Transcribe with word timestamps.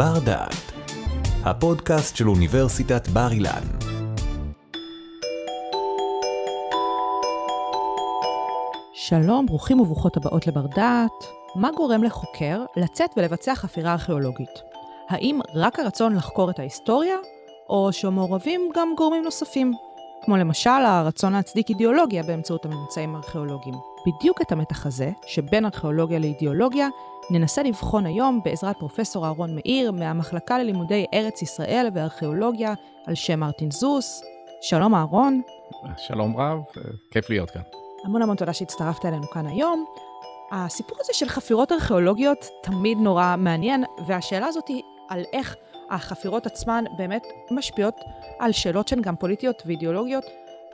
בר 0.00 0.18
דעת, 0.24 0.72
הפודקאסט 1.44 2.16
של 2.16 2.28
אוניברסיטת 2.28 3.08
בר 3.08 3.32
אילן. 3.32 3.62
שלום, 8.94 9.46
ברוכים 9.46 9.80
וברוכות 9.80 10.16
הבאות 10.16 10.46
לבר 10.46 10.66
דעת. 10.66 11.10
מה 11.54 11.70
גורם 11.76 12.04
לחוקר 12.04 12.64
לצאת 12.76 13.10
ולבצע 13.16 13.54
חפירה 13.54 13.92
ארכיאולוגית? 13.92 14.62
האם 15.08 15.40
רק 15.54 15.78
הרצון 15.78 16.14
לחקור 16.14 16.50
את 16.50 16.58
ההיסטוריה, 16.58 17.16
או 17.68 17.92
שמעורבים 17.92 18.70
גם 18.76 18.88
גורמים 18.96 19.22
נוספים, 19.24 19.72
כמו 20.24 20.36
למשל 20.36 20.70
הרצון 20.70 21.32
להצדיק 21.32 21.68
אידיאולוגיה 21.68 22.22
באמצעות 22.22 22.64
הממצאים 22.64 23.14
הארכיאולוגיים. 23.14 23.74
בדיוק 24.06 24.42
את 24.42 24.52
המתח 24.52 24.86
הזה, 24.86 25.10
שבין 25.26 25.64
ארכיאולוגיה 25.64 26.18
לאידיאולוגיה, 26.18 26.88
ננסה 27.30 27.62
לבחון 27.62 28.06
היום 28.06 28.40
בעזרת 28.44 28.76
פרופסור 28.78 29.26
אהרון 29.26 29.54
מאיר 29.54 29.92
מהמחלקה 29.92 30.58
ללימודי 30.58 31.06
ארץ 31.14 31.42
ישראל 31.42 31.88
וארכיאולוגיה 31.94 32.74
על 33.06 33.14
שם 33.14 33.40
מרטין 33.40 33.70
זוס. 33.70 34.22
שלום 34.60 34.94
אהרון. 34.94 35.42
שלום 35.96 36.36
רב, 36.36 36.58
כיף 37.10 37.30
להיות 37.30 37.50
כאן. 37.50 37.62
המון 38.04 38.22
המון 38.22 38.36
תודה 38.36 38.52
שהצטרפת 38.52 39.04
אלינו 39.04 39.30
כאן 39.30 39.46
היום. 39.46 39.84
הסיפור 40.52 40.98
הזה 41.00 41.12
של 41.14 41.28
חפירות 41.28 41.72
ארכיאולוגיות 41.72 42.48
תמיד 42.62 42.98
נורא 42.98 43.34
מעניין, 43.38 43.84
והשאלה 44.06 44.46
הזאת 44.46 44.68
היא 44.68 44.82
על 45.08 45.24
איך 45.32 45.56
החפירות 45.90 46.46
עצמן 46.46 46.84
באמת 46.96 47.22
משפיעות 47.50 47.94
על 48.38 48.52
שאלות 48.52 48.88
שהן 48.88 49.02
גם 49.02 49.16
פוליטיות 49.16 49.62
ואידיאולוגיות. 49.66 50.24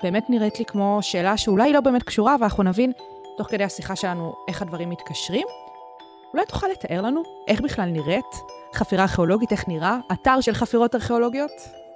באמת 0.03 0.31
נראית 0.31 0.59
לי 0.59 0.65
כמו 0.65 0.99
שאלה 1.01 1.37
שאולי 1.37 1.73
לא 1.73 1.81
באמת 1.81 2.03
קשורה, 2.03 2.37
ואנחנו 2.41 2.63
נבין 2.63 2.93
תוך 3.37 3.47
כדי 3.51 3.65
השיחה 3.65 3.97
שלנו 3.97 4.35
איך 4.49 4.63
הדברים 4.63 4.91
מתקשרים. 4.91 5.47
אולי 6.37 6.47
תוכל 6.47 6.67
לתאר 6.67 7.01
לנו 7.01 7.23
איך 7.49 7.61
בכלל 7.61 7.91
נראית 7.91 8.25
חפירה 8.75 9.03
ארכיאולוגית, 9.03 9.53
איך 9.53 9.69
נראה 9.69 9.99
אתר 10.13 10.41
של 10.41 10.53
חפירות 10.53 10.95
ארכיאולוגיות? 10.95 11.51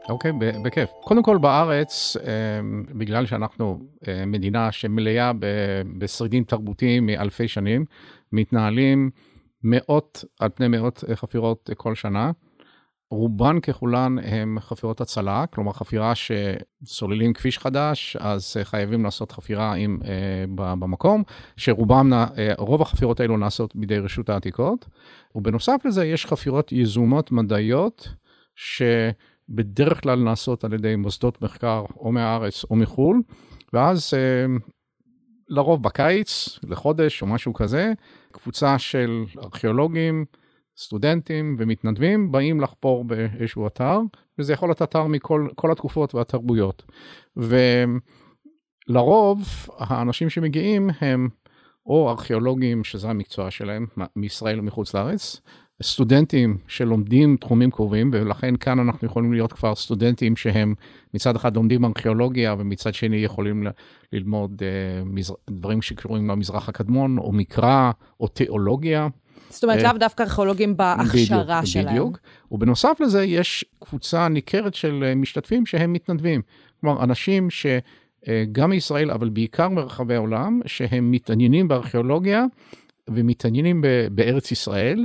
אוקיי, 0.09 0.31
okay, 0.31 0.35
בכיף. 0.65 0.91
קודם 1.05 1.23
כל 1.23 1.39
בארץ, 1.39 2.17
אה, 2.17 2.61
בגלל 2.99 3.27
שאנחנו 3.27 3.79
אה, 4.09 4.27
מדינה 4.27 4.73
שמלאה 4.73 5.33
בשרידים 5.99 6.45
תרבותיים 6.45 7.07
מאלפי 7.07 7.49
שנים, 7.49 7.85
מתנהלים 8.33 9.11
מאות 9.65 10.25
על 10.41 10.49
פני 10.55 10.69
מאות 10.69 11.05
אה, 11.09 11.17
חפירות 11.17 11.71
כל 11.77 11.95
שנה. 11.95 12.31
רובן 13.11 13.61
ככולן 13.61 14.19
הם 14.19 14.59
חפירות 14.61 15.01
הצלה, 15.01 15.45
כלומר 15.47 15.73
חפירה 15.73 16.13
שסוללים 16.15 17.33
כביש 17.33 17.59
חדש, 17.59 18.17
אז 18.21 18.57
חייבים 18.63 19.05
לעשות 19.05 19.33
חפירה 19.33 19.75
עם, 19.75 19.99
אה, 20.05 20.45
במקום, 20.57 21.23
שרובם, 21.57 22.13
אה, 22.13 22.27
רוב 22.59 22.83
החפירות 22.83 23.21
האלו 23.21 23.37
נעשות 23.37 23.77
בידי 23.77 23.99
רשות 23.99 24.29
העתיקות, 24.29 24.89
ובנוסף 25.35 25.81
לזה 25.85 26.05
יש 26.05 26.27
חפירות 26.27 26.73
יזומות 26.73 27.33
מדעיות, 27.33 28.09
שבדרך 28.55 30.03
כלל 30.03 30.19
נעשות 30.19 30.65
על 30.65 30.73
ידי 30.73 30.97
מוסדות 30.97 31.43
מחקר 31.43 31.85
או 31.97 32.13
מהארץ 32.13 32.65
או 32.71 32.77
מחו"ל, 32.77 33.23
ואז 33.73 34.15
אה, 34.15 34.47
לרוב 35.49 35.83
בקיץ, 35.83 36.59
לחודש 36.63 37.23
או 37.23 37.27
משהו 37.27 37.55
כזה, 37.55 37.93
קבוצה 38.33 38.79
של 38.79 39.25
ארכיאולוגים, 39.45 40.25
סטודנטים 40.81 41.57
ומתנדבים 41.59 42.33
באים 42.33 42.61
לחפור 42.61 43.05
באיזשהו 43.05 43.67
אתר, 43.67 44.01
וזה 44.39 44.53
יכול 44.53 44.69
להיות 44.69 44.83
אתר 44.83 45.07
מכל 45.07 45.73
התקופות 45.73 46.15
והתרבויות. 46.15 46.83
ולרוב 48.87 49.43
האנשים 49.79 50.31
שמגיעים 50.31 50.91
הם 51.01 51.29
או 51.87 52.11
ארכיאולוגים, 52.11 52.85
שזה 52.85 53.09
המקצוע 53.09 53.51
שלהם, 53.51 53.87
מישראל 54.17 54.61
ומחוץ 54.61 54.95
לארץ, 54.95 55.41
סטודנטים 55.83 56.59
שלומדים 56.69 57.37
תחומים 57.37 57.71
קרובים, 57.71 58.11
ולכן 58.13 58.57
כאן 58.57 58.79
אנחנו 58.79 59.07
יכולים 59.07 59.33
להיות 59.33 59.53
כבר 59.53 59.75
סטודנטים 59.75 60.37
שהם 60.37 60.75
מצד 61.15 61.37
אחד 61.37 61.57
לומדים 61.57 61.85
ארכיאולוגיה, 61.85 62.55
ומצד 62.59 62.95
שני 62.95 63.17
יכולים 63.17 63.67
ללמוד 64.13 64.63
uh, 64.63 65.35
דברים 65.51 65.83
שקשורים 65.83 66.29
למזרח 66.29 66.69
הקדמון, 66.69 67.19
או 67.19 67.33
מקרא, 67.33 67.91
או 68.21 68.29
תיאולוגיה. 68.29 69.09
זאת 69.51 69.65
אומרת, 69.65 69.83
לאו 69.83 69.93
דווקא 69.99 70.23
ארכיאולוגים 70.23 70.77
בהכשרה 70.77 71.45
בדיוק, 71.45 71.65
שלהם. 71.65 71.87
בדיוק, 71.87 72.19
ובנוסף 72.51 73.01
לזה 73.01 73.25
יש 73.25 73.65
קבוצה 73.85 74.29
ניכרת 74.29 74.75
של 74.75 75.05
אה, 75.07 75.15
משתתפים 75.15 75.67
שהם 75.67 75.93
מתנדבים. 75.93 76.43
כלומר, 76.81 77.05
אנשים 77.05 77.49
שגם 77.51 78.71
מישראל, 78.71 79.11
אבל 79.11 79.29
בעיקר 79.29 79.69
מרחבי 79.69 80.15
העולם, 80.15 80.61
שהם 80.67 81.11
מתעניינים 81.11 81.69
בארכיאולוגיה 81.69 82.45
ומתעניינים 83.11 83.85
בארץ 84.11 84.53
ישראל, 84.53 85.05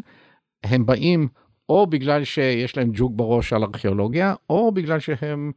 הם 0.64 0.86
באים 0.86 1.28
או 1.70 1.88
בגלל 1.88 2.24
שיש 2.24 2.78
להם 2.78 2.90
ג'וק 2.94 3.12
בראש 3.16 3.54
על 3.54 3.64
ארכיאולוגיה, 3.64 4.34
או 4.50 4.72
בגלל 4.72 5.00
שהם 5.00 5.52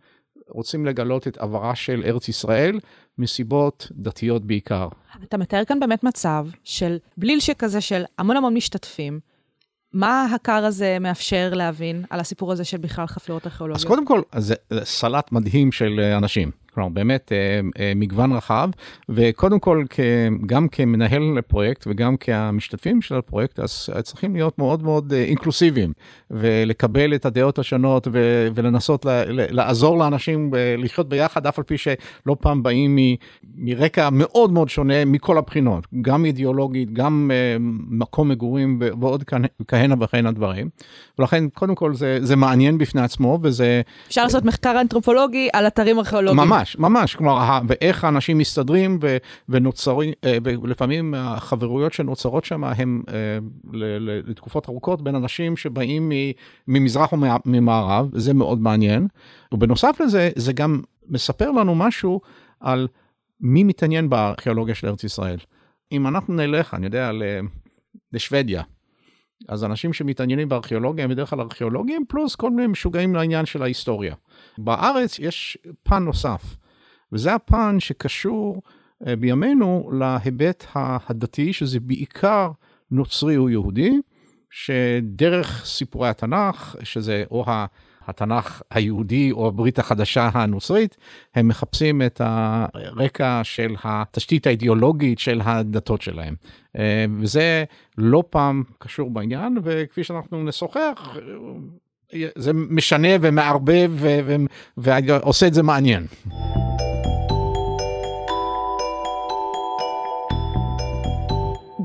רוצים 0.49 0.87
לגלות 0.87 1.29
את 1.29 1.39
עברה 1.39 1.75
של 1.75 2.03
ארץ 2.07 2.29
ישראל 2.29 2.81
מסיבות 3.19 3.89
דתיות 3.93 4.45
בעיקר. 4.45 4.89
אתה 5.23 5.37
מתאר 5.37 5.65
כאן 5.65 5.81
באמת 5.81 6.05
מצב 6.05 6.47
של 6.65 6.97
בליל 7.17 7.41
שכזה 7.41 7.81
של 7.81 8.03
המון 8.19 8.37
המון 8.37 8.55
משתתפים. 8.55 9.21
מה 9.93 10.27
הקר 10.35 10.65
הזה 10.65 10.99
מאפשר 11.01 11.51
להבין 11.55 12.05
על 12.11 12.21
הסיפור 12.21 12.53
הזה 12.53 12.65
של 12.65 12.77
בכלל 12.77 13.07
חפירות 13.07 13.47
ארכיאולוגיות? 13.47 13.85
אז 13.85 13.89
קודם 13.89 14.07
כל, 14.07 14.23
זה 14.37 14.55
סלט 14.85 15.33
מדהים 15.33 15.73
של 15.73 16.01
אנשים. 16.01 16.51
כלומר, 16.75 16.89
באמת 16.89 17.33
אה, 17.33 17.61
אה, 17.79 17.93
מגוון 17.97 18.33
רחב, 18.33 18.71
וקודם 19.09 19.59
כל, 19.59 19.85
גם 20.47 20.69
כמנהל 20.69 21.41
פרויקט 21.47 21.85
וגם 21.87 22.17
כמשתתפים 22.17 23.03
של 23.03 23.15
הפרויקט, 23.15 23.61
אז 23.61 23.89
צריכים 24.03 24.35
להיות 24.35 24.59
מאוד 24.59 24.83
מאוד 24.83 25.13
אה, 25.13 25.25
אינקלוסיביים, 25.25 25.93
ולקבל 26.31 27.15
את 27.15 27.27
הדעות 27.27 27.59
השונות, 27.59 28.09
ולנסות 28.55 29.07
לעזור 29.29 29.99
לאנשים 29.99 30.51
לחיות 30.79 31.09
ביחד, 31.09 31.47
אף 31.47 31.59
על 31.59 31.65
פי 31.65 31.79
שלא 31.79 32.37
פעם 32.41 32.63
באים 32.63 32.99
מרקע 33.57 34.09
מאוד 34.13 34.53
מאוד 34.53 34.69
שונה 34.69 35.05
מכל 35.05 35.39
הבחינות, 35.39 35.87
גם 36.03 36.25
אידיאולוגית, 36.25 36.93
גם 36.93 37.31
מקום 37.89 38.29
מגורים 38.29 38.79
ועוד 39.01 39.25
כהנה 39.69 39.95
וכהנה 40.01 40.33
דברים. 40.33 40.69
ולכן, 41.19 41.49
קודם 41.49 41.75
כל, 41.75 41.95
זה, 41.95 42.19
זה 42.21 42.37
מעניין 42.37 42.79
בפני 42.79 43.01
עצמו, 43.01 43.39
וזה... 43.43 43.81
אפשר 44.09 44.25
לעשות 44.25 44.45
מחקר 44.45 44.81
אנתרופולוגי 44.81 45.49
על 45.53 45.67
אתרים 45.67 45.99
ארכיאולוגיים. 45.99 46.49
ממש. 46.49 46.58
ממש, 46.59 46.77
ממש, 46.79 47.17
כלומר, 47.17 47.61
ואיך 47.69 48.05
האנשים 48.05 48.39
מסתדרים 48.39 48.99
ו, 49.03 49.17
ונוצרים, 49.49 50.13
אה, 50.25 50.39
ולפעמים 50.45 51.15
החברויות 51.17 51.93
שנוצרות 51.93 52.45
שם 52.45 52.65
הן 52.65 53.03
אה, 53.09 53.39
לתקופות 54.29 54.69
ארוכות 54.69 55.03
בין 55.03 55.15
אנשים 55.15 55.57
שבאים 55.57 56.13
ממזרח 56.69 57.13
וממערב, 57.13 58.11
זה 58.13 58.35
מאוד 58.35 58.61
מעניין. 58.61 59.07
ובנוסף 59.53 60.01
לזה, 60.01 60.31
זה 60.37 60.53
גם 60.53 60.81
מספר 61.09 61.51
לנו 61.51 61.75
משהו 61.75 62.21
על 62.61 62.89
מי 63.41 63.65
מתעניין 63.65 64.09
בארכיאולוגיה 64.09 64.75
של 64.75 64.87
ארץ 64.87 65.05
ישראל. 65.05 65.39
אם 65.93 66.07
אנחנו 66.07 66.35
נלך, 66.35 66.75
אני 66.75 66.87
יודע, 66.87 67.11
לשוודיה, 68.13 68.63
אז 69.49 69.65
אנשים 69.65 69.93
שמתעניינים 69.93 70.49
בארכיאולוגיה 70.49 71.05
הם 71.05 71.11
בדרך 71.11 71.31
כלל 71.31 71.41
ארכיאולוגים, 71.41 72.05
פלוס 72.09 72.35
כל 72.35 72.51
מיני 72.51 72.67
משוגעים 72.67 73.15
לעניין 73.15 73.47
של 73.47 73.63
ההיסטוריה. 73.63 74.15
בארץ 74.59 75.19
יש 75.19 75.59
פן 75.83 76.03
נוסף, 76.03 76.57
וזה 77.13 77.35
הפן 77.35 77.81
שקשור 77.81 78.63
אה, 79.07 79.17
בימינו 79.17 79.91
להיבט 79.93 80.67
הדתי, 80.75 81.53
שזה 81.53 81.81
בעיקר 81.81 82.51
נוצרי 82.91 83.37
או 83.37 83.51
יהודי, 83.51 83.93
שדרך 84.51 85.65
סיפורי 85.65 86.09
התנ"ך, 86.09 86.77
שזה 86.83 87.25
או 87.31 87.45
התנ"ך 88.09 88.63
היהודי 88.71 89.33
או 89.33 89.49
הברית 89.49 89.79
החדשה 89.79 90.31
הנוצרית, 90.33 90.97
הם 91.35 91.49
מחפשים 91.49 92.03
את 92.03 92.21
הרקע 92.25 93.41
של 93.45 93.75
התשתית 93.85 94.47
האידיאולוגית 94.47 95.19
של 95.19 95.41
הדתות 95.45 96.03
שלהם. 96.03 96.35
אה, 96.79 97.05
וזה 97.19 97.65
לא 97.99 98.25
פעם 98.31 98.63
קשור 98.79 99.11
בעניין, 99.11 99.59
וכפי 99.63 100.05
שאנחנו 100.05 100.45
נשוחח, 100.45 101.17
זה 102.37 102.53
משנה 102.53 103.09
ומערבב 103.21 103.93
ועושה 104.77 105.47
את 105.47 105.55
זה 105.55 105.63
מעניין. 105.63 106.07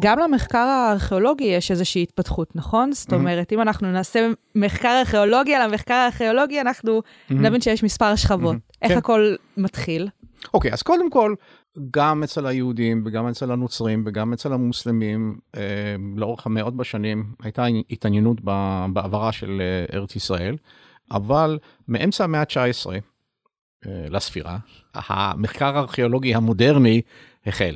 גם 0.03 0.19
למחקר 0.19 0.57
הארכיאולוגי 0.57 1.43
יש 1.43 1.71
איזושהי 1.71 2.03
התפתחות, 2.03 2.55
נכון? 2.55 2.91
זאת 2.91 3.13
אומרת, 3.13 3.53
אם 3.53 3.61
אנחנו 3.61 3.91
נעשה 3.91 4.27
מחקר 4.55 4.99
ארכיאולוגי 4.99 5.55
על 5.55 5.61
המחקר 5.61 5.93
הארכיאולוגי, 5.93 6.61
אנחנו 6.61 7.01
נבין 7.29 7.61
שיש 7.61 7.83
מספר 7.83 8.15
שכבות. 8.15 8.55
איך 8.81 8.91
כן. 8.91 8.97
הכל 8.97 9.35
מתחיל? 9.57 10.07
אוקיי, 10.53 10.73
אז 10.73 10.81
קודם 10.81 11.09
כל, 11.09 11.35
גם 11.91 12.23
אצל 12.23 12.45
היהודים 12.45 13.03
וגם 13.05 13.27
אצל 13.27 13.51
הנוצרים 13.51 14.03
וגם 14.05 14.33
אצל 14.33 14.53
המוסלמים, 14.53 15.37
אה, 15.55 15.95
לאורך 16.15 16.45
המאות 16.45 16.77
בשנים 16.77 17.25
הייתה 17.43 17.65
התעניינות 17.89 18.41
בעברה 18.93 19.31
של 19.31 19.61
אה, 19.61 19.97
ארץ 19.97 20.15
ישראל, 20.15 20.57
אבל 21.11 21.59
מאמצע 21.87 22.23
המאה 22.23 22.41
ה-19 22.41 22.89
אה, 22.91 24.05
לספירה, 24.09 24.57
המחקר 24.93 25.77
הארכיאולוגי 25.77 26.35
המודרני 26.35 27.01
החל. 27.45 27.75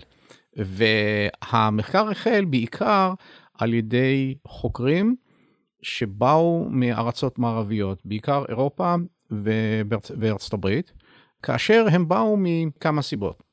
והמחקר 0.57 2.09
החל 2.09 2.45
בעיקר 2.49 3.13
על 3.53 3.73
ידי 3.73 4.35
חוקרים 4.47 5.15
שבאו 5.81 6.67
מארצות 6.69 7.39
מערביות, 7.39 8.05
בעיקר 8.05 8.43
אירופה 8.49 8.95
ובארצ... 9.31 10.11
וארצות 10.19 10.53
הברית, 10.53 10.93
כאשר 11.43 11.85
הם 11.91 12.07
באו 12.07 12.37
מכמה 12.39 13.01
סיבות. 13.01 13.43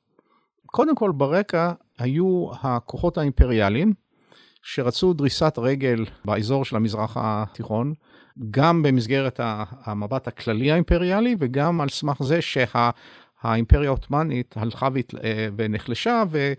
קודם 0.66 0.96
כל 0.96 1.12
ברקע 1.12 1.72
היו 1.98 2.48
הכוחות 2.62 3.18
האימפריאליים 3.18 3.92
שרצו 4.62 5.12
דריסת 5.12 5.54
רגל 5.58 6.04
באזור 6.24 6.64
של 6.64 6.76
המזרח 6.76 7.16
התיכון, 7.20 7.94
גם 8.50 8.82
במסגרת 8.82 9.40
המבט 9.84 10.28
הכללי 10.28 10.72
האימפריאלי 10.72 11.36
וגם 11.38 11.80
על 11.80 11.88
סמך 11.88 12.22
זה 12.22 12.38
שהאימפריה 12.42 13.88
העות'מאנית 13.88 14.54
הלכה 14.56 14.88
אה, 15.24 15.48
ונחלשה 15.56 16.22
ו... 16.30 16.52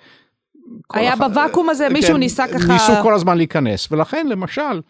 היה 0.94 1.14
הח... 1.14 1.20
בוואקום 1.20 1.70
הזה, 1.70 1.90
מישהו 1.90 2.14
כן, 2.14 2.20
ניסה 2.20 2.48
ככה... 2.48 2.74
ניסו 2.74 2.94
כל 3.04 3.14
הזמן 3.14 3.38
להיכנס, 3.38 3.92
ולכן 3.92 4.28
למשל, 4.28 4.82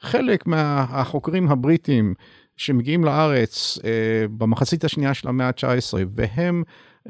חלק 0.00 0.46
מהחוקרים 0.46 1.48
הבריטים 1.48 2.14
שמגיעים 2.56 3.04
לארץ 3.04 3.78
אה, 3.84 3.90
במחצית 4.38 4.84
השנייה 4.84 5.14
של 5.14 5.28
המאה 5.28 5.46
ה-19, 5.46 5.94
והם 6.14 6.62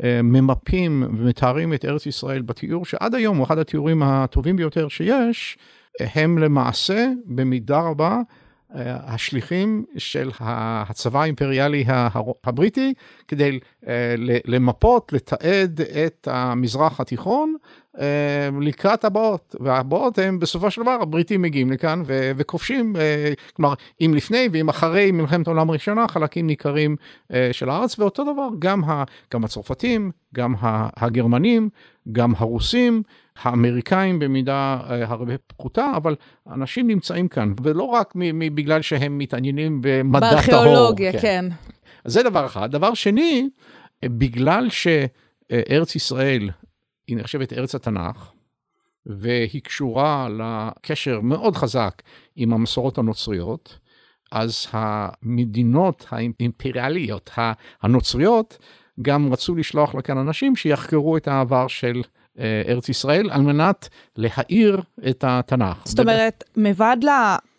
אה, 0.03 0.23
ממפים 0.23 1.03
ומתארים 1.19 1.75
את 1.75 1.85
ארץ 1.85 2.07
ישראל 2.07 2.43
בתיאור 2.43 2.85
שעד 2.85 3.15
היום 3.15 3.37
הוא 3.37 3.47
אחד 3.47 3.59
התיאורים 3.59 4.03
הטובים 4.03 4.57
ביותר 4.57 4.89
שיש, 4.89 5.59
הם 6.01 6.39
למעשה 6.39 7.09
במידה 7.27 7.81
רבה 7.81 8.21
אה, 8.75 8.97
השליחים 9.15 9.85
של 9.99 10.31
הצבא 10.41 11.23
האימפריאלי 11.23 11.85
הבריטי 12.45 12.95
כדי 13.29 13.59
אה, 13.87 14.15
למפות, 14.45 15.13
לתעד 15.13 15.81
את 15.81 16.29
המזרח 16.31 17.01
התיכון 17.01 17.57
אה, 17.63 17.88
לקראת 18.61 19.05
הבאות, 19.05 19.55
והבאות 19.61 20.19
הם 20.19 20.39
בסופו 20.39 20.71
של 20.71 20.83
דבר 20.83 20.99
הבריטים 21.01 21.43
מגיעים 21.43 21.73
לכאן 21.73 22.03
וכובשים, 22.07 22.97
כלומר 23.53 23.75
אם 24.01 24.13
לפני 24.17 24.49
ואם 24.53 24.69
אחרי 24.69 25.11
מלחמת 25.11 25.47
העולם 25.47 25.71
הראשונה 25.71 26.09
חלקים 26.09 26.47
ניכרים 26.47 26.97
של 27.53 27.71
הארץ, 27.71 27.99
ואותו 27.99 28.25
דבר 28.33 28.49
גם, 28.59 28.83
גם 29.35 29.45
הצרפתים, 29.45 30.11
גם 30.35 30.55
הגרמנים, 30.97 31.69
גם 32.13 32.33
הרוסים. 32.37 33.03
האמריקאים 33.43 34.19
במידה 34.19 34.81
אה, 34.91 35.05
הרבה 35.09 35.33
פחותה, 35.47 35.93
אבל 35.97 36.17
אנשים 36.53 36.87
נמצאים 36.87 37.29
כאן, 37.29 37.53
ולא 37.63 37.83
רק 37.83 38.13
בגלל 38.55 38.83
שהם 38.83 39.19
מתעניינים 39.19 39.81
במדע 39.83 40.21
טהור. 40.21 40.35
בארכיאולוגיה, 40.35 41.13
כן. 41.13 41.19
כן. 41.21 41.45
זה 42.05 42.23
דבר 42.23 42.47
אחד. 42.47 42.73
דבר 42.73 42.95
שני, 42.95 43.49
בגלל 44.05 44.69
שארץ 44.71 45.97
ישראל 45.97 46.51
היא 47.09 47.17
נחשבת 47.17 47.53
ארץ 47.53 47.75
התנ"ך, 47.75 48.33
והיא 49.07 49.63
קשורה 49.63 50.29
לקשר 50.31 51.21
מאוד 51.21 51.57
חזק 51.57 52.03
עם 52.37 52.53
המסורות 52.53 52.99
הנוצריות, 52.99 53.79
אז 54.33 54.67
המדינות 54.73 56.07
האימפריאליות 56.11 57.31
הנוצריות 57.83 58.59
גם 59.03 59.33
רצו 59.33 59.55
לשלוח 59.55 59.95
לכאן 59.95 60.19
אנשים 60.19 60.57
שיחקרו 60.57 61.17
את 61.17 61.29
העבר 61.29 61.69
של 61.69 62.03
ארץ 62.69 62.89
ישראל 62.89 63.31
על 63.31 63.43
מנת 63.43 63.89
להאיר 64.17 64.81
את 65.09 65.25
התנ"ך. 65.27 65.77
זאת 65.85 66.01
אומרת, 66.01 66.45
מלבד 66.57 66.97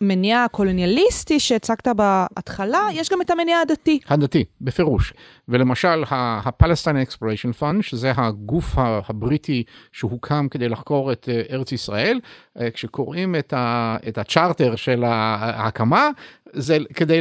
למניע 0.00 0.44
הקולוניאליסטי 0.44 1.40
שהצגת 1.40 1.88
בהתחלה, 1.88 2.88
יש 2.92 3.08
גם 3.08 3.22
את 3.22 3.30
המניע 3.30 3.58
הדתי. 3.58 3.98
הדתי, 4.08 4.44
בפירוש. 4.60 5.12
ולמשל, 5.48 6.04
ה-Palestine 6.10 7.08
Exploration 7.08 7.60
Fund, 7.60 7.82
שזה 7.82 8.12
הגוף 8.16 8.74
הבריטי 8.76 9.62
שהוקם 9.92 10.46
כדי 10.50 10.68
לחקור 10.68 11.12
את 11.12 11.28
אה, 11.32 11.42
ארץ 11.50 11.72
ישראל, 11.72 12.20
אה, 12.60 12.70
כשקוראים 12.70 13.34
את 14.08 14.18
הצ'רטר 14.18 14.76
של 14.76 15.04
ההקמה, 15.04 16.08
זה 16.52 16.78
כדי 16.94 17.20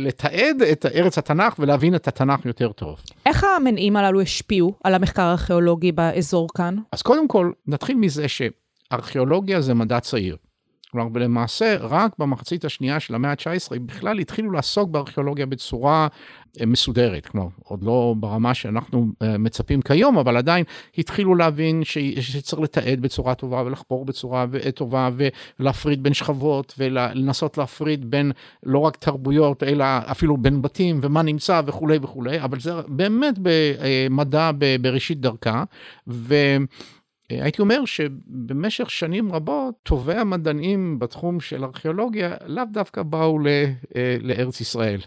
לתעד 0.00 0.62
את 0.72 0.86
ארץ 0.86 1.18
התנ"ך 1.18 1.54
ולהבין 1.58 1.94
את 1.94 2.08
התנ"ך 2.08 2.46
יותר 2.46 2.72
טוב. 2.72 3.00
איך 3.26 3.44
המניעים 3.44 3.96
הללו 3.96 4.20
השפיעו 4.20 4.74
על 4.84 4.94
המחקר 4.94 5.22
הארכיאולוגי 5.22 5.92
באזור 5.92 6.48
כאן? 6.56 6.76
אז 6.92 7.02
קודם 7.02 7.28
כל, 7.28 7.50
נתחיל 7.66 7.96
מזה 7.96 8.26
שארכיאולוגיה 8.28 9.60
זה 9.60 9.74
מדע 9.74 10.00
צעיר. 10.00 10.36
כלומר, 10.90 11.08
ולמעשה, 11.14 11.76
רק 11.80 12.12
במחצית 12.18 12.64
השנייה 12.64 13.00
של 13.00 13.14
המאה 13.14 13.30
ה-19 13.30 13.78
בכלל 13.78 14.18
התחילו 14.18 14.50
לעסוק 14.50 14.90
בארכיאולוגיה 14.90 15.46
בצורה 15.46 16.08
אה, 16.60 16.66
מסודרת. 16.66 17.26
כלומר, 17.26 17.48
עוד 17.64 17.82
לא 17.82 18.14
ברמה 18.20 18.54
שאנחנו 18.54 19.06
אה, 19.22 19.38
מצפים 19.38 19.82
כיום, 19.82 20.18
אבל 20.18 20.36
עדיין 20.36 20.64
התחילו 20.98 21.34
להבין 21.34 21.84
שצריך 21.84 22.62
לתעד 22.62 23.00
בצורה 23.00 23.34
טובה 23.34 23.62
ולחפור 23.62 24.04
בצורה 24.04 24.46
טובה 24.74 25.10
ולהפריד 25.58 26.02
בין 26.02 26.14
שכבות 26.14 26.74
ולנסות 26.78 27.58
להפריד 27.58 28.10
בין 28.10 28.32
לא 28.62 28.78
רק 28.78 28.96
תרבויות, 28.96 29.62
אלא 29.62 29.84
אפילו 30.10 30.36
בין 30.36 30.62
בתים 30.62 31.00
ומה 31.02 31.22
נמצא 31.22 31.60
וכולי 31.66 31.98
וכולי, 32.02 32.40
אבל 32.40 32.60
זה 32.60 32.72
באמת 32.88 33.38
במדע 33.42 34.50
בראשית 34.80 35.20
דרכה. 35.20 35.64
ו... 36.08 36.34
הייתי 37.30 37.62
אומר 37.62 37.84
שבמשך 37.84 38.90
שנים 38.90 39.32
רבות 39.32 39.74
טובי 39.82 40.14
המדענים 40.14 40.98
בתחום 40.98 41.40
של 41.40 41.64
ארכיאולוגיה 41.64 42.34
לאו 42.46 42.64
דווקא 42.72 43.02
באו 43.02 43.38
אה, 43.96 44.16
לארץ 44.20 44.60
ישראל. 44.60 45.00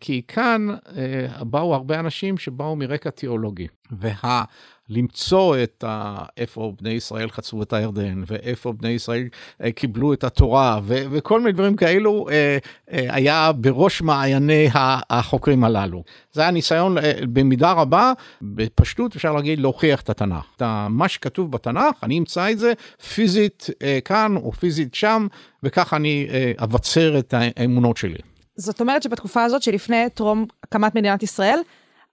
כי 0.00 0.22
כאן 0.28 0.68
אה, 0.96 1.44
באו 1.44 1.74
הרבה 1.74 2.00
אנשים 2.00 2.38
שבאו 2.38 2.76
מרקע 2.76 3.10
תיאולוגי. 3.10 3.66
וה... 3.90 4.44
למצוא 4.92 5.56
את 5.62 5.84
ה... 5.86 6.18
איפה 6.36 6.72
בני 6.80 6.90
ישראל 6.90 7.30
חצו 7.30 7.62
את 7.62 7.72
הירדן, 7.72 8.22
ואיפה 8.26 8.72
בני 8.72 8.88
ישראל 8.88 9.28
אה, 9.64 9.72
קיבלו 9.72 10.12
את 10.12 10.24
התורה, 10.24 10.80
ו... 10.82 11.02
וכל 11.10 11.40
מיני 11.40 11.52
דברים 11.52 11.76
כאלו 11.76 12.26
אה, 12.30 12.58
היה 12.88 13.52
בראש 13.52 14.02
מעייני 14.02 14.68
החוקרים 15.10 15.64
הללו. 15.64 16.02
זה 16.32 16.42
היה 16.42 16.50
ניסיון 16.50 16.96
במידה 17.32 17.72
רבה, 17.72 18.12
בפשטות 18.42 19.16
אפשר 19.16 19.32
להגיד, 19.32 19.58
להוכיח 19.58 20.00
את 20.00 20.10
התנ"ך. 20.10 20.44
את 20.56 20.62
מה 20.90 21.08
שכתוב 21.08 21.52
בתנ"ך, 21.52 21.94
אני 22.02 22.18
אמצא 22.18 22.50
את 22.50 22.58
זה 22.58 22.72
פיזית 23.14 23.66
כאן 24.04 24.36
או 24.36 24.52
פיזית 24.52 24.94
שם, 24.94 25.26
וככה 25.62 25.96
אני 25.96 26.28
אבצר 26.58 27.18
את 27.18 27.34
האמונות 27.36 27.96
שלי. 27.96 28.29
זאת 28.60 28.80
אומרת 28.80 29.02
שבתקופה 29.02 29.44
הזאת 29.44 29.62
שלפני 29.62 30.10
טרום 30.14 30.46
הקמת 30.62 30.94
מדינת 30.94 31.22
ישראל, 31.22 31.58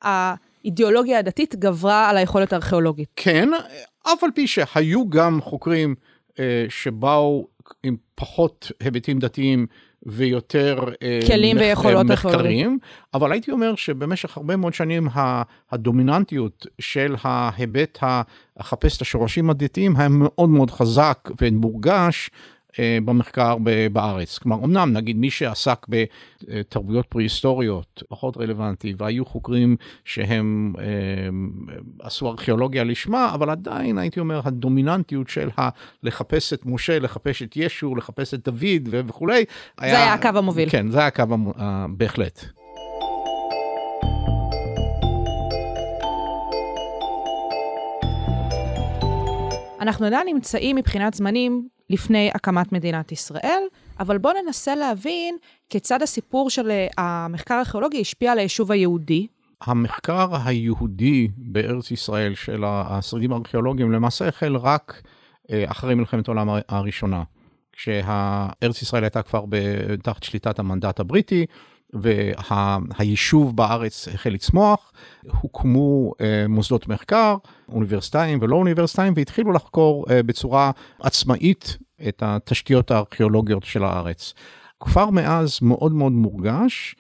האידיאולוגיה 0.02 1.20
הדתית 1.20 1.56
גברה 1.56 2.10
על 2.10 2.18
היכולת 2.18 2.54
הארכיאולוגית. 2.54 3.10
כן, 3.16 3.50
אף 4.04 4.24
על 4.24 4.30
פי 4.36 4.48
שהיו 4.48 5.10
גם 5.10 5.42
חוקרים 5.42 5.96
אה, 6.40 6.66
שבאו 6.70 7.48
עם 7.84 7.96
פחות 8.16 8.72
היבטים 8.80 9.20
דתיים 9.20 9.68
ויותר 10.06 10.80
אה, 11.02 11.20
כלים 11.28 11.56
מח... 11.56 11.62
ויכולות 11.62 12.06
מחקרים, 12.06 12.80
אבל 13.14 13.32
הייתי 13.32 13.52
אומר 13.52 13.76
שבמשך 13.76 14.38
הרבה 14.38 14.56
מאוד 14.56 14.74
שנים 14.74 15.08
הדומיננטיות 15.72 16.66
של 16.80 17.16
ההיבט 17.22 18.00
החפש 18.58 18.98
את 18.98 19.02
השורשים 19.02 19.50
הדתיים 19.50 19.96
היה 19.98 20.08
מאוד 20.10 20.50
מאוד 20.50 20.72
חזק 20.72 21.30
ומורגש 21.42 22.30
במחקר 23.06 23.58
בארץ. 23.94 24.38
כלומר, 24.38 24.66
אמנם 24.66 24.94
נגיד 24.94 25.18
מי 25.18 25.30
שעסק 25.30 25.86
בתרבויות 25.90 27.06
פרה-היסטוריות 27.06 28.04
פחות 28.10 28.38
רלוונטי, 28.38 28.94
והיו 28.98 29.26
חוקרים 29.26 29.76
שהם 30.06 30.74
אה, 30.80 30.84
עשו 32.02 32.28
ארכיאולוגיה 32.30 32.84
לשמה, 32.84 33.32
אבל 33.34 33.50
עדיין 33.50 33.98
הייתי 33.98 34.20
אומר 34.20 34.42
הדומיננטיות 34.44 35.30
של 35.30 35.50
ה- 35.58 35.70
לחפש 36.04 36.54
את 36.54 36.66
משה, 36.66 37.00
לחפש 37.00 37.44
את 37.44 37.54
ישו, 37.58 37.96
לחפש 37.96 38.34
את 38.34 38.44
דוד 38.50 38.64
וכולי. 39.08 39.46
זה 39.80 39.86
היה, 39.86 40.04
היה 40.04 40.14
הקו 40.14 40.30
המוביל. 40.36 40.70
כן, 40.70 40.92
זה 40.92 40.98
היה 40.98 41.08
הקו 41.08 41.24
המוביל, 41.30 41.64
בהחלט. 41.90 42.57
אנחנו 49.82 50.06
עדיין 50.06 50.28
נמצאים 50.28 50.76
מבחינת 50.76 51.14
זמנים 51.14 51.68
לפני 51.90 52.32
הקמת 52.36 52.72
מדינת 52.72 53.12
ישראל, 53.12 53.64
אבל 54.00 54.18
בואו 54.18 54.34
ננסה 54.44 54.76
להבין 54.76 55.38
כיצד 55.70 56.02
הסיפור 56.02 56.50
של 56.50 56.72
אה, 56.72 56.88
המחקר 56.98 57.54
הארכיאולוגי 57.54 58.02
השפיע 58.02 58.32
על 58.32 58.40
היישוב 58.40 58.72
היהודי. 58.72 59.28
המחקר 59.62 60.28
היהודי 60.46 61.28
בארץ 61.38 61.92
ישראל 61.92 62.36
של 62.36 62.64
השרידים 62.66 63.34
הארכיאולוגיים 63.34 63.92
למעשה 63.92 64.28
החל 64.28 64.56
רק 64.56 65.02
אה, 65.52 65.64
אחרי 65.68 65.96
מלחמת 65.96 66.28
העולם 66.28 66.50
הראשונה, 66.70 67.24
כשארץ 67.72 68.82
ישראל 68.82 69.04
הייתה 69.04 69.22
כבר 69.22 69.46
תחת 70.04 70.24
שליטת 70.24 70.60
המנדט 70.60 71.00
הבריטי, 71.00 71.46
והיישוב 71.94 73.56
בארץ 73.56 74.08
החל 74.08 74.30
לצמוח, 74.30 74.92
הוקמו 75.42 76.14
אה, 76.22 76.46
מוסדות 76.50 76.88
מחקר, 76.88 77.36
אוניברסיטאיים 77.70 78.40
ולא 78.42 78.56
אוניברסיטאיים, 78.56 79.14
והתחילו 79.16 79.52
לחקור 79.52 80.06
אה, 80.10 80.24
בצורה 80.24 80.72
עצמאית 81.00 81.78
את 82.08 82.24
התשתיות 82.26 82.92
הארכיאולוגיות 82.92 83.64
של 83.64 83.84
הארץ. 83.84 84.34
כבר 84.80 85.10
מאז 85.10 85.60
מאוד 85.62 85.92
מאוד 85.92 86.12
מורגש 86.12 86.96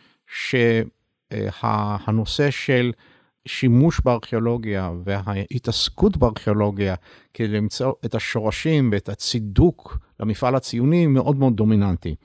שהנושא 1.62 2.51
של 2.51 2.91
שימוש 3.48 4.01
בארכיאולוגיה 4.06 4.91
וההתעסקות 5.03 6.17
בארכיאולוגיה 6.17 6.96
כדי 7.34 7.48
למצוא 7.48 7.94
את 8.06 8.15
השורשים 8.15 8.89
ואת 8.91 9.10
הצידוק 9.10 9.98
למפעל 10.20 10.56
הציוני 10.56 11.08
מאוד 11.08 11.38
מאוד 11.38 11.56
דומיננטי. 11.56 12.15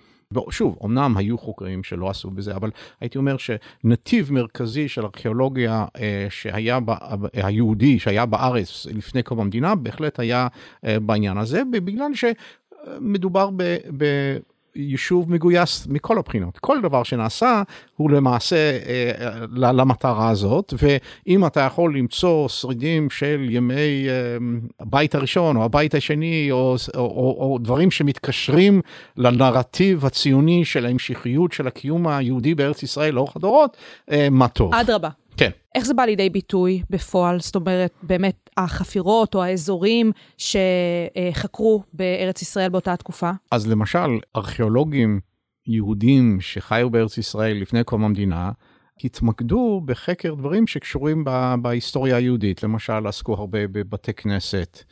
שוב, 0.50 0.78
אמנם 0.84 1.16
היו 1.16 1.38
חוקרים 1.38 1.84
שלא 1.84 2.10
עשו 2.10 2.30
בזה, 2.30 2.56
אבל 2.56 2.70
הייתי 3.00 3.18
אומר 3.18 3.36
שנתיב 3.36 4.32
מרכזי 4.32 4.88
של 4.88 5.04
ארכיאולוגיה 5.04 5.86
אה, 5.96 6.26
שהיה, 6.30 6.80
ב, 6.84 6.90
היהודי 7.32 7.98
שהיה 7.98 8.26
בארץ 8.26 8.86
לפני 8.86 9.22
קום 9.22 9.40
המדינה, 9.40 9.74
בהחלט 9.74 10.20
היה 10.20 10.48
אה, 10.84 11.00
בעניין 11.00 11.38
הזה, 11.38 11.62
בגלל 11.70 12.10
שמדובר 12.14 13.50
ב... 13.56 13.76
ב 13.96 14.04
יישוב 14.76 15.30
מגויס 15.30 15.86
מכל 15.86 16.18
הבחינות. 16.18 16.58
כל 16.58 16.80
דבר 16.82 17.02
שנעשה 17.02 17.62
הוא 17.96 18.10
למעשה 18.10 18.56
אה, 18.56 19.46
למטרה 19.52 20.28
הזאת, 20.28 20.74
ואם 20.82 21.46
אתה 21.46 21.60
יכול 21.60 21.98
למצוא 21.98 22.48
שרידים 22.48 23.10
של 23.10 23.46
ימי 23.50 24.06
אה, 24.08 24.36
הבית 24.80 25.14
הראשון 25.14 25.56
או 25.56 25.64
הבית 25.64 25.94
השני, 25.94 26.48
או, 26.50 26.76
או, 26.94 27.00
או, 27.00 27.36
או 27.40 27.58
דברים 27.58 27.90
שמתקשרים 27.90 28.80
לנרטיב 29.16 30.06
הציוני 30.06 30.64
של 30.64 30.86
ההמשכיות 30.86 31.52
של 31.52 31.66
הקיום 31.66 32.08
היהודי 32.08 32.54
בארץ 32.54 32.82
ישראל 32.82 33.14
לאורך 33.14 33.36
הדורות, 33.36 33.76
אה, 34.10 34.28
מה 34.30 34.48
טוב. 34.48 34.74
אדרבה. 34.74 35.08
כן. 35.36 35.50
איך 35.74 35.84
זה 35.84 35.94
בא 35.94 36.02
לידי 36.02 36.30
ביטוי 36.30 36.82
בפועל? 36.90 37.40
זאת 37.40 37.54
אומרת, 37.54 37.92
באמת 38.02 38.50
החפירות 38.56 39.34
או 39.34 39.42
האזורים 39.42 40.12
שחקרו 40.38 41.82
בארץ 41.92 42.42
ישראל 42.42 42.68
באותה 42.68 42.96
תקופה? 42.96 43.30
אז 43.50 43.66
למשל, 43.66 44.18
ארכיאולוגים 44.36 45.20
יהודים 45.66 46.40
שחיו 46.40 46.90
בארץ 46.90 47.18
ישראל 47.18 47.56
לפני 47.56 47.84
קום 47.84 48.04
המדינה, 48.04 48.50
התמקדו 49.04 49.82
בחקר 49.84 50.34
דברים 50.34 50.66
שקשורים 50.66 51.24
בהיסטוריה 51.62 52.16
היהודית. 52.16 52.62
למשל, 52.62 53.06
עסקו 53.06 53.34
הרבה 53.34 53.66
בבתי 53.66 54.12
כנסת. 54.12 54.82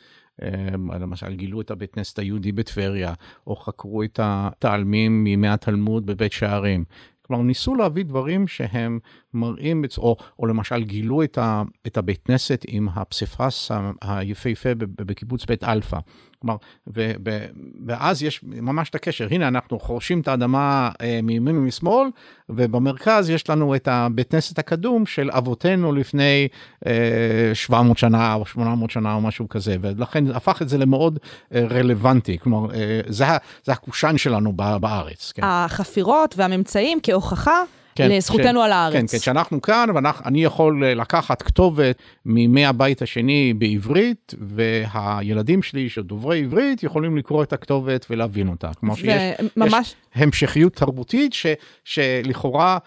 אמ, 0.41 0.91
למשל, 0.91 1.35
גילו 1.35 1.61
את 1.61 1.71
הבית 1.71 1.93
כנסת 1.93 2.19
היהודי 2.19 2.51
בטבריה, 2.51 3.13
או 3.47 3.55
חקרו 3.55 4.03
את 4.03 4.65
העלמין 4.65 5.23
מימי 5.23 5.47
התלמוד 5.47 6.05
בבית 6.05 6.31
שערים. 6.31 6.83
כלומר, 7.31 7.43
ניסו 7.43 7.75
להביא 7.75 8.05
דברים 8.05 8.47
שהם 8.47 8.99
מראים, 9.33 9.83
או, 9.97 10.15
או 10.39 10.45
למשל 10.45 10.83
גילו 10.83 11.23
את, 11.23 11.37
ה, 11.37 11.63
את 11.87 11.97
הבית 11.97 12.19
כנסת 12.25 12.65
עם 12.67 12.87
הפסיפס 12.93 13.71
היפהפה 14.01 14.69
בקיבוץ 14.75 15.45
בית 15.45 15.63
אלפא. 15.63 15.97
כלומר, 16.41 16.55
ו, 16.87 17.11
ו, 17.25 17.45
ואז 17.85 18.23
יש 18.23 18.39
ממש 18.43 18.89
את 18.89 18.95
הקשר, 18.95 19.27
הנה 19.31 19.47
אנחנו 19.47 19.79
חורשים 19.79 20.21
את 20.21 20.27
האדמה 20.27 20.89
אה, 21.01 21.19
מימין 21.23 21.57
ומשמאל, 21.57 22.09
ובמרכז 22.49 23.29
יש 23.29 23.49
לנו 23.49 23.75
את 23.75 23.87
הבית 23.87 24.31
כנסת 24.31 24.59
הקדום 24.59 25.05
של 25.05 25.29
אבותינו 25.31 25.91
לפני 25.91 26.47
אה, 26.85 27.51
700 27.53 27.97
שנה 27.97 28.33
או 28.33 28.45
800 28.45 28.91
שנה 28.91 29.13
או 29.13 29.21
משהו 29.21 29.49
כזה, 29.49 29.75
ולכן 29.81 30.27
הפך 30.27 30.61
את 30.61 30.69
זה 30.69 30.77
למאוד 30.77 31.19
אה, 31.55 31.65
רלוונטי, 31.69 32.37
כלומר, 32.37 32.73
אה, 32.73 33.01
זה, 33.07 33.25
זה 33.63 33.71
הקושאן 33.71 34.17
שלנו 34.17 34.53
בארץ. 34.53 35.31
כן. 35.35 35.41
החפירות 35.45 36.35
והממצאים 36.37 36.99
כהוכחה. 37.03 37.63
כן, 38.01 38.11
לזכותנו 38.11 38.59
ש... 38.59 38.63
על 38.63 38.71
הארץ. 38.71 38.93
כן, 38.93 39.05
כן, 39.07 39.19
שאנחנו 39.19 39.61
כאן, 39.61 39.89
ואני 39.95 40.43
יכול 40.43 40.83
אה, 40.83 40.93
לקחת 40.93 41.41
כתובת 41.41 41.97
מימי 42.25 42.65
הבית 42.65 43.01
השני 43.01 43.53
בעברית, 43.53 44.33
והילדים 44.39 45.63
שלי 45.63 45.89
שדוברי 45.89 46.39
עברית 46.39 46.83
יכולים 46.83 47.17
לקרוא 47.17 47.43
את 47.43 47.53
הכתובת 47.53 48.05
ולהבין 48.09 48.47
אותה. 48.47 48.73
כלומר 48.79 48.95
שיש 48.95 49.21
ממש... 49.57 49.95
המשכיות 50.15 50.73
תרבותית 50.73 51.33
ש, 51.33 51.45
שלכאורה 51.83 52.77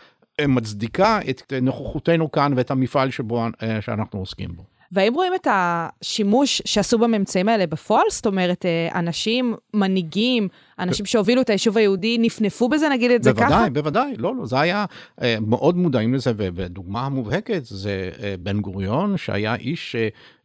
אה, 0.41 0.47
מצדיקה 0.47 1.19
את 1.31 1.53
נוכחותנו 1.63 2.33
כאן 2.33 2.53
ואת 2.57 2.71
המפעל 2.71 3.11
שבו, 3.11 3.47
אה, 3.63 3.81
שאנחנו 3.81 4.19
עוסקים 4.19 4.57
בו. 4.57 4.74
והאם 4.95 5.15
רואים 5.15 5.35
את 5.35 5.49
השימוש 5.51 6.63
שעשו 6.65 6.99
בממצאים 6.99 7.49
האלה 7.49 7.67
בפועל? 7.67 8.05
זאת 8.11 8.27
אומרת, 8.27 8.67
אה, 8.67 8.99
אנשים, 8.99 9.55
מנהיגים, 9.75 10.49
אנשים 10.79 11.07
שהובילו 11.07 11.41
את 11.41 11.51
היישוב 11.51 11.77
היהודי, 11.77 12.19
נפנפו 12.21 12.69
בזה, 12.69 12.89
נגיד 12.89 13.11
את 13.11 13.23
זה 13.23 13.33
בוודאי, 13.33 13.49
ככה? 13.49 13.59
בוודאי, 13.59 13.83
בוודאי. 13.83 14.15
לא, 14.19 14.37
לא, 14.37 14.47
זה 14.47 14.61
היה 14.61 14.85
אה, 15.23 15.37
מאוד 15.47 15.77
מודעים 15.77 16.15
לזה, 16.15 16.33
ודוגמה 16.37 17.07
המובהקת 17.07 17.65
זה 17.65 18.11
אה, 18.23 18.35
בן 18.41 18.61
גוריון, 18.61 19.17
שהיה 19.17 19.55
איש 19.55 19.97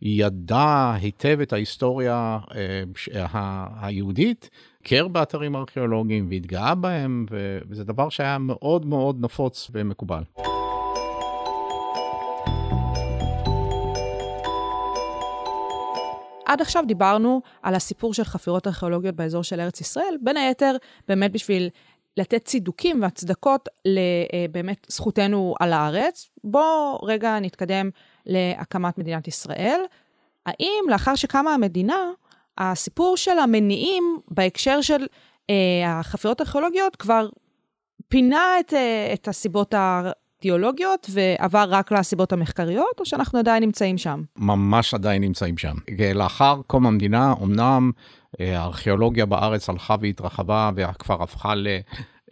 שידע 0.02 0.94
היטב 1.02 1.42
את 1.42 1.54
ההיסטוריה 1.54 2.40
היהודית. 3.82 4.50
הכר 4.82 5.08
באתרים 5.08 5.56
ארכיאולוגיים 5.56 6.28
והתגאה 6.30 6.76
בהם, 6.76 7.26
וזה 7.70 7.84
דבר 7.84 8.10
שהיה 8.10 8.38
מאוד 8.38 8.86
מאוד 8.86 9.18
נפוץ 9.22 9.72
ומקובל. 9.74 10.24
עד 16.50 16.62
עכשיו 16.62 16.84
דיברנו 16.88 17.42
על 17.62 17.76
הסיפור 17.76 18.14
של 18.14 18.24
חפירות 18.24 18.68
ארכיאולוגיות 18.68 19.16
באזור 19.16 19.44
של 19.44 19.60
ארץ 19.60 19.82
ישראל, 19.82 20.16
בין 20.22 20.38
היתר, 20.38 20.76
באמת 21.08 21.32
בשביל 21.32 21.70
לתת 22.18 22.46
צידוקים 22.46 23.02
והצדקות 23.02 23.70
לבאמת 23.86 24.78
אה, 24.78 24.88
זכותנו 24.88 25.56
על 25.60 25.74
הארץ. 25.74 26.30
בואו 26.44 27.00
רגע 27.04 27.40
נתקדם 27.40 27.90
להקמת 28.26 28.98
מדינת 28.98 29.28
ישראל. 29.28 29.82
האם 30.46 30.84
לאחר 30.90 31.16
שקמה 31.16 31.54
המדינה, 31.54 32.12
הסיפור 32.58 33.18
של 33.18 33.40
המניעים 33.40 34.20
בהקשר 34.28 34.82
של 34.82 35.08
אה, 35.50 36.00
החפירות 36.00 36.40
הארכיאולוגיות 36.40 36.96
כבר 36.96 37.30
פינה 38.08 38.60
את, 38.60 38.74
אה, 38.74 39.14
את 39.14 39.28
הסיבות 39.28 39.74
אידיאולוגיות 40.44 41.08
ועבר 41.10 41.66
רק 41.70 41.92
לסיבות 41.92 42.34
המחקריות, 42.34 43.00
או 43.00 43.06
שאנחנו 43.06 43.40
עדיין 43.40 43.64
נמצאים 43.64 43.98
שם? 43.98 44.22
ממש 44.38 44.94
עדיין 44.94 45.22
נמצאים 45.22 45.58
שם. 45.58 45.76
לאחר 46.16 46.62
קום 46.68 46.88
המדינה, 46.88 47.34
אמנם 47.44 47.92
אה, 48.40 48.60
הארכיאולוגיה 48.62 49.26
בארץ 49.26 49.70
הלכה 49.70 49.96
והתרחבה 50.02 50.72
וכבר 50.76 51.24
הפכה 51.24 51.56
ל... 51.56 51.68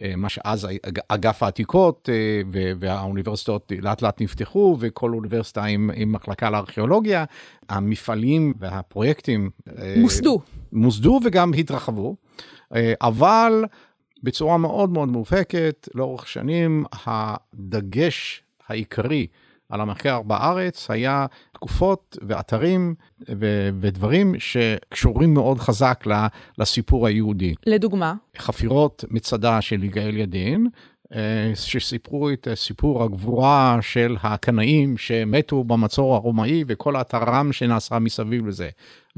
אה, 0.02 0.12
מה 0.16 0.28
שאז 0.28 0.68
אגף 1.08 1.42
העתיקות 1.42 2.08
אה, 2.12 2.42
והאוניברסיטאות 2.80 3.72
לאט 3.82 4.02
לאט 4.02 4.20
נפתחו 4.20 4.76
וכל 4.80 5.12
אוניברסיטה 5.14 5.64
עם, 5.64 5.90
עם 5.94 6.12
מחלקה 6.12 6.50
לארכיאולוגיה, 6.50 7.24
המפעלים 7.68 8.54
והפרויקטים 8.58 9.50
מוסדו. 9.96 10.40
מוסדו 10.72 11.20
וגם 11.24 11.52
התרחבו, 11.58 12.16
אבל 13.00 13.64
בצורה 14.22 14.56
מאוד 14.56 14.90
מאוד 14.90 15.08
מובהקת, 15.08 15.88
לאורך 15.94 16.28
שנים 16.28 16.84
הדגש 17.06 18.42
העיקרי 18.68 19.26
על 19.68 19.80
המחקר 19.80 20.22
בארץ 20.22 20.90
היה 20.90 21.26
תקופות 21.52 22.18
ואתרים 22.28 22.94
ו- 23.28 23.68
ודברים 23.80 24.34
שקשורים 24.38 25.34
מאוד 25.34 25.58
חזק 25.58 26.04
לסיפור 26.58 27.06
היהודי. 27.06 27.54
לדוגמה? 27.66 28.14
חפירות 28.38 29.04
מצדה 29.10 29.60
של 29.60 29.84
יגאל 29.84 30.16
ידין, 30.16 30.66
אה, 31.14 31.52
שסיפרו 31.54 32.30
את 32.30 32.48
סיפור 32.54 33.02
הגבורה 33.04 33.78
של 33.80 34.16
הקנאים 34.22 34.96
שמתו 34.96 35.64
במצור 35.64 36.14
הרומאי 36.14 36.64
וכל 36.66 36.96
הטרם 36.96 37.52
שנעשה 37.52 37.98
מסביב 37.98 38.46
לזה. 38.46 38.68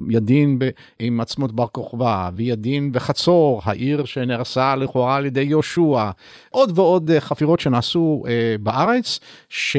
ידין 0.08 0.58
ב, 0.58 0.68
עם 0.98 1.20
עצמות 1.20 1.52
בר 1.52 1.66
כוכבא, 1.66 2.30
וידין 2.36 2.92
בחצור, 2.92 3.60
העיר 3.64 4.04
שנהרסה 4.04 4.76
לכאורה 4.76 5.16
על 5.16 5.26
ידי 5.26 5.42
יהושע, 5.42 6.10
עוד 6.50 6.78
ועוד 6.78 7.10
אה, 7.10 7.20
חפירות 7.20 7.60
שנעשו 7.60 8.22
אה, 8.28 8.56
בארץ, 8.60 9.20
ש... 9.48 9.76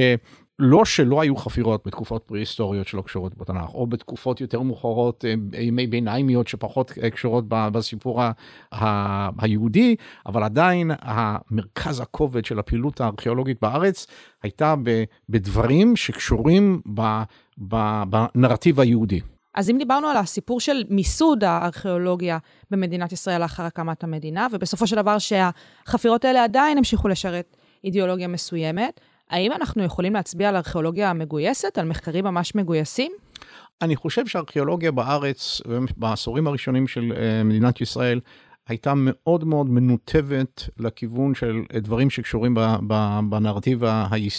לא 0.64 0.86
שלא 0.86 1.22
היו 1.22 1.36
חפירות 1.36 1.82
בתקופות 1.86 2.24
פרה-היסטוריות 2.24 2.88
שלא 2.88 3.02
קשורות 3.02 3.38
בתנ"ך, 3.38 3.74
או 3.74 3.88
בתקופות 3.88 4.42
יותר 4.42 4.62
מאוחרות, 4.62 5.26
אה, 5.26 5.62
ימי 5.62 5.88
ביניימיות 5.88 6.48
שפחות 6.48 6.92
קשורות 6.92 7.46
בסיפור 7.48 8.22
היהודי, 9.38 9.96
אבל 10.26 10.44
עדיין 10.44 10.92
המרכז 11.02 12.00
הכובד 12.00 12.46
של 12.46 12.60
הפעילות 12.60 13.02
הארכיאולוגית 13.02 13.58
בארץ 13.62 14.08
הייתה 14.44 14.76
בדברים 15.30 15.96
שקשורים 15.96 16.82
בנרטיב 17.58 18.80
היהודי. 18.80 19.20
אז 19.54 19.70
אם 19.70 19.78
דיברנו 19.78 20.08
על 20.08 20.18
הסיפור 20.18 20.60
של 20.60 20.84
מיסוד 20.90 21.44
הארכיאולוגיה 21.44 22.38
במדינת 22.72 23.12
ישראל 23.12 23.42
לאחר 23.42 23.64
הקמת 23.64 24.04
המדינה, 24.04 24.48
ובסופו 24.52 24.88
של 24.88 24.96
דבר 24.96 25.18
שהחפירות 25.20 26.26
האלה 26.26 26.44
עדיין 26.44 26.78
המשיכו 26.78 27.08
לשרת 27.08 27.58
אידיאולוגיה 27.84 28.28
מסוימת, 28.28 29.00
האם 29.30 29.52
אנחנו 29.52 29.84
יכולים 29.84 30.14
להצביע 30.14 30.50
על 30.50 30.56
ארכיאולוגיה 30.56 31.14
מגויסת, 31.14 31.78
על 31.78 31.88
מחקרים 31.88 32.26
ממש 32.26 32.56
מגויסים? 32.56 33.12
אני 33.82 33.96
חושב 33.96 34.28
שהארכיאולוגיה 34.28 34.92
בארץ, 34.92 35.62
בעשורים 35.98 36.48
הראשונים 36.48 36.88
של 36.88 37.14
אה, 37.16 37.44
מדינת 37.44 37.82
ישראל, 37.82 38.20
הייתה 38.68 38.94
מאוד 38.96 39.44
מאוד 39.44 39.70
מנותבת 39.70 40.70
לכיוון 40.80 41.36
של 41.36 41.62
דברים 41.74 42.10
שקשורים 42.10 42.58
בנרטיב 43.30 43.84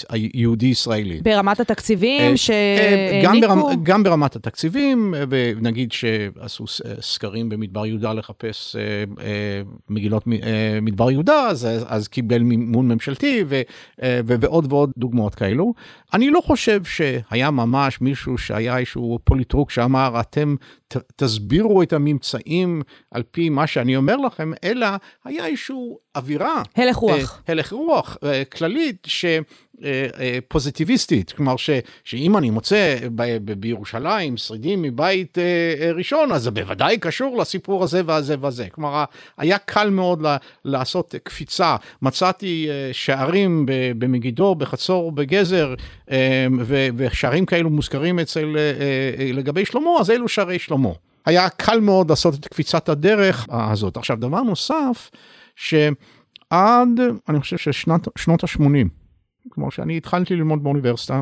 היהודי-ישראלי. 0.08 1.20
ברמת 1.22 1.60
התקציבים 1.60 2.20
אה, 2.20 2.36
שהעניקו? 2.36 3.46
גם, 3.46 3.60
גם 3.82 4.02
ברמת 4.02 4.36
התקציבים, 4.36 5.14
ונגיד 5.28 5.92
שעשו 5.92 6.64
סקרים 7.00 7.48
במדבר 7.48 7.86
יהודה 7.86 8.12
לחפש 8.12 8.76
אה, 8.76 8.82
אה, 9.24 9.62
מגילות 9.88 10.24
מדבר 10.82 11.10
יהודה, 11.10 11.46
אז, 11.48 11.68
אז 11.86 12.08
קיבל 12.08 12.42
מימון 12.42 12.88
ממשלתי 12.88 13.44
ו, 13.48 13.60
ועוד 14.26 14.72
ועוד 14.72 14.90
דוגמאות 14.96 15.34
כאלו. 15.34 15.74
אני 16.14 16.30
לא 16.30 16.40
חושב 16.40 16.84
שהיה 16.84 17.50
ממש 17.50 18.00
מישהו 18.00 18.38
שהיה 18.38 18.78
איזשהו 18.78 19.18
פוליטרוק 19.24 19.70
שאמר, 19.70 20.20
אתם 20.20 20.54
תסבירו 21.16 21.82
את 21.82 21.92
הממצאים 21.92 22.82
על 23.10 23.22
פי 23.30 23.48
מה 23.48 23.66
שאני 23.66 23.96
אומר 23.96 24.16
לכם, 24.16 24.52
אלא 24.64 24.86
היה 25.24 25.46
איזושהי 25.46 25.76
אווירה. 26.16 26.62
הלך 26.76 26.96
רוח. 26.96 27.42
הלך 27.48 27.72
רוח 27.72 28.16
כללית, 28.52 29.02
ש... 29.06 29.24
פוזיטיביסטית, 30.48 31.32
כלומר 31.32 31.56
ש, 31.56 31.70
שאם 32.04 32.36
אני 32.36 32.50
מוצא 32.50 32.96
ב, 33.14 33.36
בירושלים 33.60 34.36
שרידים 34.36 34.82
מבית 34.82 35.38
ראשון, 35.94 36.32
אז 36.32 36.42
זה 36.42 36.50
בוודאי 36.50 36.98
קשור 36.98 37.38
לסיפור 37.38 37.84
הזה 37.84 38.02
והזה 38.06 38.34
והזה. 38.40 38.66
כלומר, 38.70 39.04
היה 39.38 39.58
קל 39.58 39.90
מאוד 39.90 40.26
לעשות 40.64 41.14
קפיצה. 41.22 41.76
מצאתי 42.02 42.68
שערים 42.92 43.66
במגידו, 43.98 44.54
בחצור, 44.54 45.12
בגזר, 45.12 45.74
ושערים 46.96 47.46
כאלו 47.46 47.70
מוזכרים 47.70 48.18
אצל, 48.18 48.56
לגבי 49.32 49.64
שלמה, 49.64 49.90
אז 50.00 50.10
אלו 50.10 50.28
שערי 50.28 50.58
שלמה. 50.58 50.88
היה 51.26 51.48
קל 51.48 51.80
מאוד 51.80 52.10
לעשות 52.10 52.34
את 52.34 52.48
קפיצת 52.48 52.88
הדרך 52.88 53.46
הזאת. 53.50 53.96
עכשיו, 53.96 54.16
דבר 54.16 54.42
נוסף, 54.42 55.10
שעד, 55.56 57.00
אני 57.28 57.40
חושב 57.40 57.56
ששנות 57.58 58.44
ה-80, 58.44 59.01
כמו 59.50 59.70
שאני 59.70 59.96
התחלתי 59.96 60.36
ללמוד 60.36 60.62
באוניברסיטה, 60.62 61.20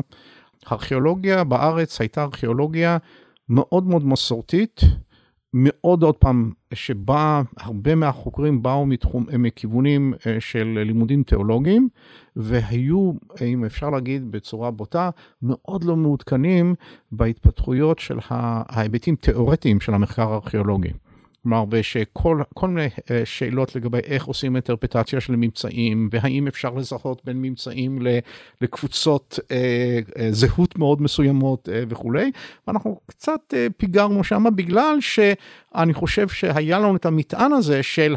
ארכיאולוגיה 0.71 1.43
בארץ 1.43 2.01
הייתה 2.01 2.23
ארכיאולוגיה 2.23 2.97
מאוד 3.49 3.87
מאוד 3.87 4.05
מסורתית, 4.05 4.81
מאוד 5.53 6.03
עוד 6.03 6.17
פעם, 6.17 6.51
שבה 6.73 7.41
הרבה 7.57 7.95
מהחוקרים 7.95 8.63
באו 8.63 8.85
מתחום, 8.85 9.25
מכיוונים 9.39 10.13
אה, 10.27 10.37
של 10.39 10.83
לימודים 10.85 11.23
תיאולוגיים, 11.23 11.89
והיו, 12.35 13.11
אם 13.41 13.65
אפשר 13.65 13.89
להגיד 13.89 14.31
בצורה 14.31 14.71
בוטה, 14.71 15.09
מאוד 15.41 15.83
לא 15.83 15.95
מעודכנים 15.95 16.75
בהתפתחויות 17.11 17.99
של 17.99 18.17
ההיבטים 18.29 19.15
תיאורטיים 19.15 19.79
של 19.79 19.93
המחקר 19.93 20.31
הארכיאולוגי. 20.31 20.91
כלומר, 21.43 21.63
ושכל 21.69 22.67
מיני 22.67 22.87
אה, 23.11 23.21
שאלות 23.25 23.75
לגבי 23.75 23.97
איך 23.97 24.25
עושים 24.25 24.55
אינטרפטציה 24.55 25.21
של 25.21 25.35
ממצאים, 25.35 26.09
והאם 26.11 26.47
אפשר 26.47 26.69
לזהות 26.69 27.21
בין 27.25 27.41
ממצאים 27.41 27.99
לקבוצות 28.61 29.39
אה, 29.51 29.99
אה, 30.19 30.27
זהות 30.31 30.77
מאוד 30.77 31.01
מסוימות 31.01 31.69
וכולי, 31.89 32.31
ואנחנו 32.67 32.99
קצת 33.05 33.53
פיגרנו 33.77 34.23
שם 34.23 34.43
בגלל 34.55 34.97
שאני 35.01 35.93
חושב 35.93 36.27
שהיה 36.29 36.79
לנו 36.79 36.95
את 36.95 37.05
המטען 37.05 37.53
הזה 37.53 37.83
של 37.83 38.15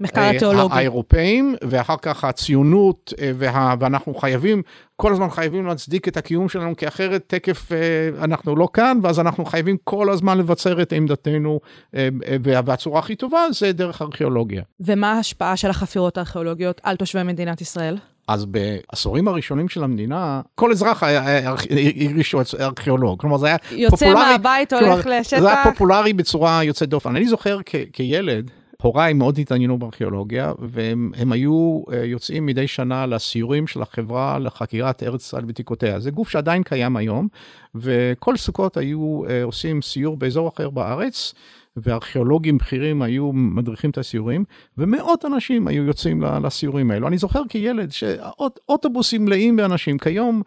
מחקר 0.00 0.20
התיאולוגי. 0.20 0.74
האירופאים, 0.74 1.54
ואחר 1.68 1.96
כך 2.02 2.24
הציונות, 2.24 3.12
וה, 3.38 3.74
ואנחנו 3.80 4.14
חייבים 4.14 4.62
כל 5.00 5.12
הזמן 5.12 5.30
חייבים 5.30 5.66
להצדיק 5.66 6.08
את 6.08 6.16
הקיום 6.16 6.48
שלנו, 6.48 6.76
כי 6.76 6.88
אחרת 6.88 7.24
תקף 7.26 7.72
אה, 7.72 8.24
אנחנו 8.24 8.56
לא 8.56 8.68
כאן, 8.72 8.98
ואז 9.02 9.20
אנחנו 9.20 9.44
חייבים 9.44 9.76
כל 9.84 10.10
הזמן 10.10 10.38
לבצר 10.38 10.82
את 10.82 10.92
עמדתנו, 10.92 11.60
אה, 11.94 12.08
אה, 12.26 12.36
והצורה 12.64 12.98
הכי 12.98 13.16
טובה 13.16 13.40
זה 13.52 13.72
דרך 13.72 14.02
ארכיאולוגיה. 14.02 14.62
ומה 14.80 15.12
ההשפעה 15.12 15.56
של 15.56 15.70
החפירות 15.70 16.18
הארכיאולוגיות 16.18 16.80
על 16.82 16.96
תושבי 16.96 17.22
מדינת 17.22 17.60
ישראל? 17.60 17.96
אז 18.28 18.44
בעשורים 18.44 19.28
הראשונים 19.28 19.68
של 19.68 19.84
המדינה, 19.84 20.40
כל 20.54 20.70
אזרח 20.70 21.02
הרגיש 21.44 22.34
ארכיאולוג. 22.60 23.20
כלומר, 23.20 23.36
זה 23.36 23.46
היה 23.46 23.56
יוצא 23.70 23.96
פופולרי... 23.96 24.20
יוצא 24.20 24.32
מהבית, 24.32 24.72
הולך 24.72 25.06
לשטח. 25.06 25.40
זה 25.40 25.52
היה 25.52 25.64
פופולרי 25.64 26.12
בצורה 26.12 26.64
יוצאת 26.64 26.88
דופן. 26.88 27.16
אני 27.16 27.28
זוכר 27.28 27.58
כילד, 27.92 28.50
הוריי 28.82 29.12
מאוד 29.12 29.38
התעניינו 29.38 29.78
בארכיאולוגיה, 29.78 30.52
והם 30.58 31.32
היו 31.32 31.82
אה, 31.92 32.04
יוצאים 32.04 32.46
מדי 32.46 32.68
שנה 32.68 33.06
לסיורים 33.06 33.66
של 33.66 33.82
החברה 33.82 34.38
לחקירת 34.38 35.02
ארץ 35.02 35.24
ישראל 35.24 35.44
ותיקותיה. 35.48 36.00
זה 36.00 36.10
גוף 36.10 36.28
שעדיין 36.28 36.62
קיים 36.62 36.96
היום, 36.96 37.28
וכל 37.74 38.36
סוכות 38.36 38.76
היו 38.76 39.22
אה, 39.28 39.44
עושים 39.44 39.82
סיור 39.82 40.16
באזור 40.16 40.48
אחר 40.48 40.70
בארץ. 40.70 41.34
וארכיאולוגים 41.76 42.58
בכירים 42.58 43.02
היו 43.02 43.32
מדריכים 43.32 43.90
את 43.90 43.98
הסיורים, 43.98 44.44
ומאות 44.78 45.24
אנשים 45.24 45.68
היו 45.68 45.84
יוצאים 45.84 46.22
לסיורים 46.22 46.90
האלו. 46.90 47.08
אני 47.08 47.18
זוכר 47.18 47.42
כילד 47.48 47.92
שאוטובוסים 47.92 49.24
מלאים 49.24 49.56
באנשים, 49.56 49.98
כיום 49.98 50.42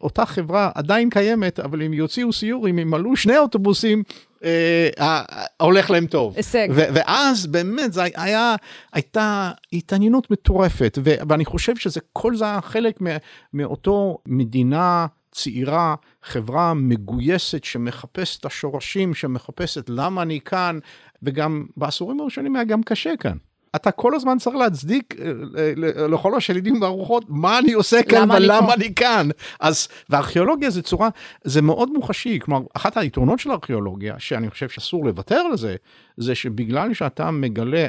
אותה 0.00 0.26
חברה 0.26 0.70
עדיין 0.74 1.10
קיימת, 1.10 1.60
אבל 1.60 1.82
אם 1.82 1.92
יוציאו 1.92 2.32
סיור, 2.32 2.70
אם 2.70 2.78
ימלאו 2.78 3.16
שני 3.16 3.38
אוטובוסים, 3.38 4.02
אה, 4.44 5.22
הולך 5.60 5.90
להם 5.90 6.06
טוב. 6.06 6.34
הישג. 6.36 6.68
ואז 6.70 7.46
באמת 7.46 7.92
זה 7.92 8.02
היה, 8.14 8.54
הייתה 8.92 9.50
התעניינות 9.72 10.30
מטורפת, 10.30 10.98
ואני 11.02 11.44
חושב 11.44 11.76
שזה, 11.76 12.00
כל 12.12 12.36
זה 12.36 12.44
היה 12.44 12.60
חלק 12.60 12.98
מאותו 13.54 14.18
מדינה 14.26 15.06
צעירה, 15.32 15.94
חברה 16.22 16.74
מגויסת 16.74 17.64
שמחפשת 17.64 18.40
את 18.40 18.44
השורשים, 18.46 19.14
שמחפשת 19.14 19.84
למה 19.88 20.22
אני 20.22 20.40
כאן, 20.40 20.78
וגם 21.22 21.66
בעשורים 21.76 22.20
הראשונים 22.20 22.56
היה 22.56 22.64
גם 22.64 22.82
קשה 22.82 23.16
כאן. 23.20 23.36
אתה 23.76 23.90
כל 23.90 24.14
הזמן 24.14 24.38
צריך 24.38 24.56
להצדיק 24.56 25.14
אה, 25.20 25.26
אה, 25.58 26.06
לכל 26.08 26.34
השלידים 26.34 26.82
והרוחות 26.82 27.24
מה 27.28 27.58
אני 27.58 27.72
עושה 27.72 28.02
כאן 28.02 28.30
ולמה 28.30 28.74
אני 28.74 28.94
כאן. 28.94 29.28
אז 29.60 29.88
וארכיאולוגיה 30.10 30.70
זה 30.70 30.82
צורה 30.82 31.08
זה 31.44 31.62
מאוד 31.62 31.90
מוחשי 31.90 32.38
כלומר 32.42 32.66
אחת 32.74 32.96
היתרונות 32.96 33.38
של 33.38 33.50
הארכיאולוגיה 33.50 34.14
שאני 34.18 34.50
חושב 34.50 34.68
שאסור 34.68 35.06
לוותר 35.06 35.36
על 35.50 35.56
זה 35.56 35.76
זה 36.16 36.34
שבגלל 36.34 36.94
שאתה 36.94 37.30
מגלה 37.30 37.86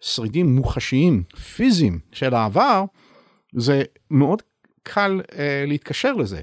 שרידים 0.00 0.56
מוחשיים 0.56 1.22
פיזיים 1.56 1.98
של 2.12 2.34
העבר 2.34 2.84
זה 3.54 3.82
מאוד 4.10 4.42
קל 4.82 5.20
אה, 5.38 5.64
להתקשר 5.66 6.12
לזה. 6.12 6.40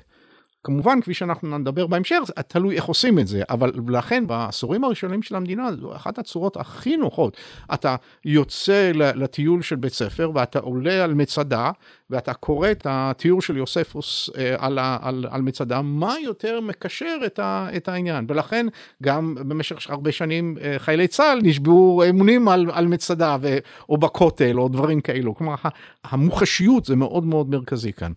כמובן, 0.63 1.02
כפי 1.02 1.13
שאנחנו 1.13 1.58
נדבר 1.58 1.88
בהמשך, 1.88 2.17
תלוי 2.47 2.76
איך 2.76 2.86
עושים 2.86 3.19
את 3.19 3.28
זה, 3.28 3.43
אבל 3.50 3.71
לכן 3.88 4.28
בעשורים 4.28 4.84
הראשונים 4.84 5.21
של 5.21 5.36
המדינה, 5.36 5.69
זו 5.82 5.95
אחת 5.95 6.19
הצורות 6.19 6.58
הכי 6.58 6.97
נוחות. 6.97 7.38
אתה 7.74 7.95
יוצא 8.26 8.91
לטיול 8.95 9.62
של 9.62 9.76
בית 9.76 9.93
ספר 9.93 10.32
ואתה 10.36 10.60
עולה 10.60 11.04
על 11.04 11.13
מצדה, 11.13 11.71
ואתה 12.10 12.34
קורא 12.34 12.71
את 12.71 12.88
התיאור 12.89 13.41
של 13.41 13.58
יוספוס 13.58 14.30
אה, 14.38 14.56
על, 14.58 14.80
על, 15.02 15.26
על 15.30 15.41
מצדה, 15.41 15.82
מה 15.82 16.13
יותר 16.24 16.60
מקשר 16.62 17.17
את, 17.26 17.39
ה, 17.39 17.67
את 17.78 17.88
העניין. 17.88 18.26
ולכן 18.28 18.65
גם 19.04 19.36
במשך 19.39 19.89
הרבה 19.89 20.12
שנים 20.12 20.58
אה, 20.62 20.76
חיילי 20.80 21.08
צה"ל 21.08 21.39
נשבעו 21.43 22.04
אמונים 22.10 22.47
על, 22.47 22.65
על 22.74 22.88
מצדה, 22.88 23.38
ו, 23.41 23.58
או 23.89 23.97
בכותל, 23.97 24.60
או 24.60 24.67
דברים 24.67 25.02
כאלו. 25.02 25.36
כלומר, 25.36 25.56
המוחשיות 26.04 26.86
זה 26.86 26.95
מאוד 26.95 27.24
מאוד 27.24 27.50
מרכזי 27.50 27.93
כאן. 27.93 28.12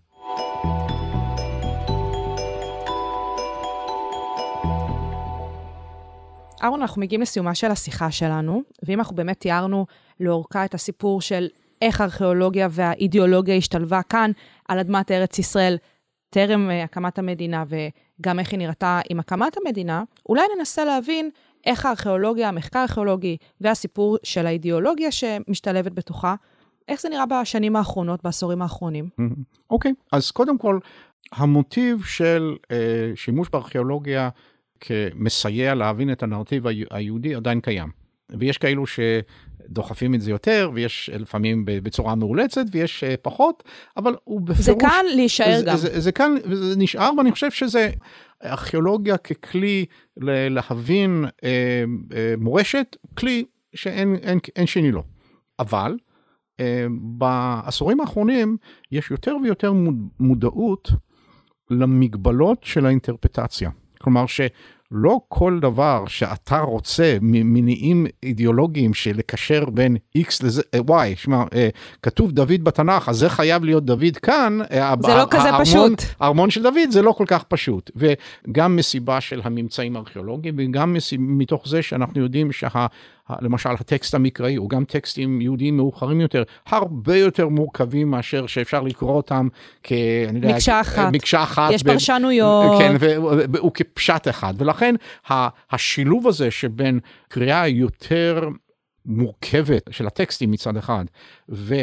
אהרון, 6.64 6.80
אנחנו 6.80 7.00
מגיעים 7.00 7.20
לסיומה 7.20 7.54
של 7.54 7.70
השיחה 7.70 8.10
שלנו, 8.10 8.62
ואם 8.82 8.98
אנחנו 8.98 9.16
באמת 9.16 9.40
תיארנו 9.40 9.86
לאורכה 10.20 10.64
את 10.64 10.74
הסיפור 10.74 11.20
של 11.20 11.48
איך 11.82 12.00
הארכיאולוגיה 12.00 12.68
והאידיאולוגיה 12.70 13.56
השתלבה 13.56 14.02
כאן, 14.02 14.30
על 14.68 14.78
אדמת 14.78 15.10
ארץ 15.10 15.38
ישראל, 15.38 15.76
טרם 16.30 16.70
אה, 16.70 16.84
הקמת 16.84 17.18
המדינה, 17.18 17.64
וגם 17.68 18.38
איך 18.38 18.52
היא 18.52 18.58
נראתה 18.58 19.00
עם 19.10 19.20
הקמת 19.20 19.56
המדינה, 19.56 20.02
אולי 20.28 20.42
ננסה 20.58 20.84
להבין 20.84 21.30
איך 21.66 21.86
הארכיאולוגיה, 21.86 22.48
המחקר 22.48 22.78
הארכיאולוגי 22.78 23.36
והסיפור 23.60 24.16
של 24.22 24.46
האידיאולוגיה 24.46 25.12
שמשתלבת 25.12 25.92
בתוכה, 25.92 26.34
איך 26.88 27.00
זה 27.00 27.08
נראה 27.08 27.26
בשנים 27.26 27.76
האחרונות, 27.76 28.22
בעשורים 28.24 28.62
האחרונים. 28.62 29.08
אוקיי, 29.70 29.92
okay. 29.92 30.08
אז 30.12 30.30
קודם 30.30 30.58
כל, 30.58 30.78
המוטיב 31.32 32.04
של 32.04 32.56
uh, 32.62 32.68
שימוש 33.14 33.48
בארכיאולוגיה 33.48 34.28
כמסייע 34.86 35.74
להבין 35.74 36.12
את 36.12 36.22
הנרטיב 36.22 36.64
היהודי 36.90 37.34
עדיין 37.34 37.60
קיים. 37.60 37.88
ויש 38.38 38.58
כאלו 38.58 38.84
שדוחפים 38.86 40.14
את 40.14 40.20
זה 40.20 40.30
יותר, 40.30 40.70
ויש 40.74 41.10
לפעמים 41.12 41.62
בצורה 41.66 42.14
מאולצת, 42.14 42.64
ויש 42.72 43.04
אה, 43.04 43.14
פחות, 43.22 43.62
אבל 43.96 44.16
הוא 44.24 44.40
בפירוש... 44.40 44.66
זה 44.66 44.72
כאן 44.80 45.04
להישאר 45.16 45.58
זה, 45.58 45.64
גם. 45.64 45.76
זה, 45.76 45.88
זה, 45.88 46.00
זה 46.00 46.12
כאן, 46.12 46.34
וזה 46.44 46.78
נשאר, 46.78 47.10
ואני 47.18 47.32
חושב 47.32 47.50
שזה 47.50 47.90
ארכיאולוגיה 48.44 49.16
ככלי 49.16 49.84
להבין 50.16 51.24
אה, 51.44 51.84
אה, 52.16 52.34
מורשת, 52.38 52.96
כלי 53.14 53.44
שאין 53.74 54.16
אין, 54.22 54.38
אין 54.56 54.66
שני 54.66 54.92
לו. 54.92 55.02
אבל 55.58 55.96
אה, 56.60 56.86
בעשורים 57.00 58.00
האחרונים 58.00 58.56
יש 58.92 59.10
יותר 59.10 59.36
ויותר 59.42 59.72
מודעות 60.20 60.90
למגבלות 61.70 62.58
של 62.62 62.86
האינטרפטציה. 62.86 63.70
כלומר 64.00 64.24
שלא 64.92 65.20
כל 65.28 65.58
דבר 65.62 66.04
שאתה 66.06 66.58
רוצה 66.58 67.16
ממניעים 67.20 68.06
אידיאולוגיים 68.22 68.94
של 68.94 69.16
לקשר 69.16 69.64
בין 69.64 69.96
x 70.18 70.30
לזה 70.42 70.62
y, 70.90 71.16
שמע, 71.16 71.44
אה, 71.54 71.68
כתוב 72.02 72.32
דוד 72.32 72.64
בתנ"ך 72.64 73.08
אז 73.08 73.16
זה 73.16 73.28
חייב 73.28 73.64
להיות 73.64 73.84
דוד 73.84 74.16
כאן, 74.22 74.58
אה, 74.70 74.94
זה 75.00 75.14
לא 75.14 75.26
כזה 75.30 75.48
פשוט, 75.60 76.02
הארמון 76.20 76.50
של 76.50 76.62
דוד 76.62 76.90
זה 76.90 77.02
לא 77.02 77.12
כל 77.12 77.24
כך 77.26 77.42
פשוט, 77.42 77.90
וגם 77.96 78.76
מסיבה 78.76 79.20
של 79.20 79.40
הממצאים 79.44 79.96
הארכיאולוגיים 79.96 80.54
וגם 80.58 80.96
מתוך 81.18 81.68
זה 81.68 81.82
שאנחנו 81.82 82.20
יודעים 82.20 82.52
שה... 82.52 82.86
למשל 83.40 83.70
הטקסט 83.70 84.14
המקראי, 84.14 84.58
או 84.58 84.68
גם 84.68 84.84
טקסטים 84.84 85.40
יהודיים 85.40 85.76
מאוחרים 85.76 86.20
יותר, 86.20 86.42
הרבה 86.66 87.16
יותר 87.16 87.48
מורכבים 87.48 88.10
מאשר 88.10 88.46
שאפשר 88.46 88.80
לקרוא 88.80 89.16
אותם 89.16 89.48
כ... 89.82 89.92
מקשה 90.32 90.80
אחת. 90.80 91.12
מקשה 91.12 91.42
אחת. 91.42 91.70
יש 91.72 91.82
ב... 91.82 91.86
פרשנויות. 91.86 92.78
כן, 92.78 92.96
והוא 93.52 93.72
כפשט 93.74 94.28
אחד, 94.28 94.54
ולכן 94.58 94.94
השילוב 95.70 96.28
הזה 96.28 96.50
שבין 96.50 97.00
קריאה 97.28 97.68
יותר 97.68 98.48
מורכבת 99.06 99.88
של 99.90 100.06
הטקסטים 100.06 100.50
מצד 100.50 100.76
אחד, 100.76 101.04
ו... 101.48 101.74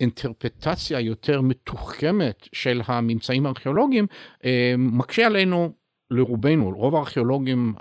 אינטרפטציה 0.00 1.00
יותר 1.00 1.40
מתוחכמת 1.40 2.48
של 2.52 2.82
הממצאים 2.86 3.46
הארכיאולוגיים 3.46 4.06
אה, 4.44 4.74
מקשה 4.78 5.26
עלינו 5.26 5.72
לרובנו, 6.10 6.72
רוב 6.76 6.94
הארכיאולוגים 6.94 7.74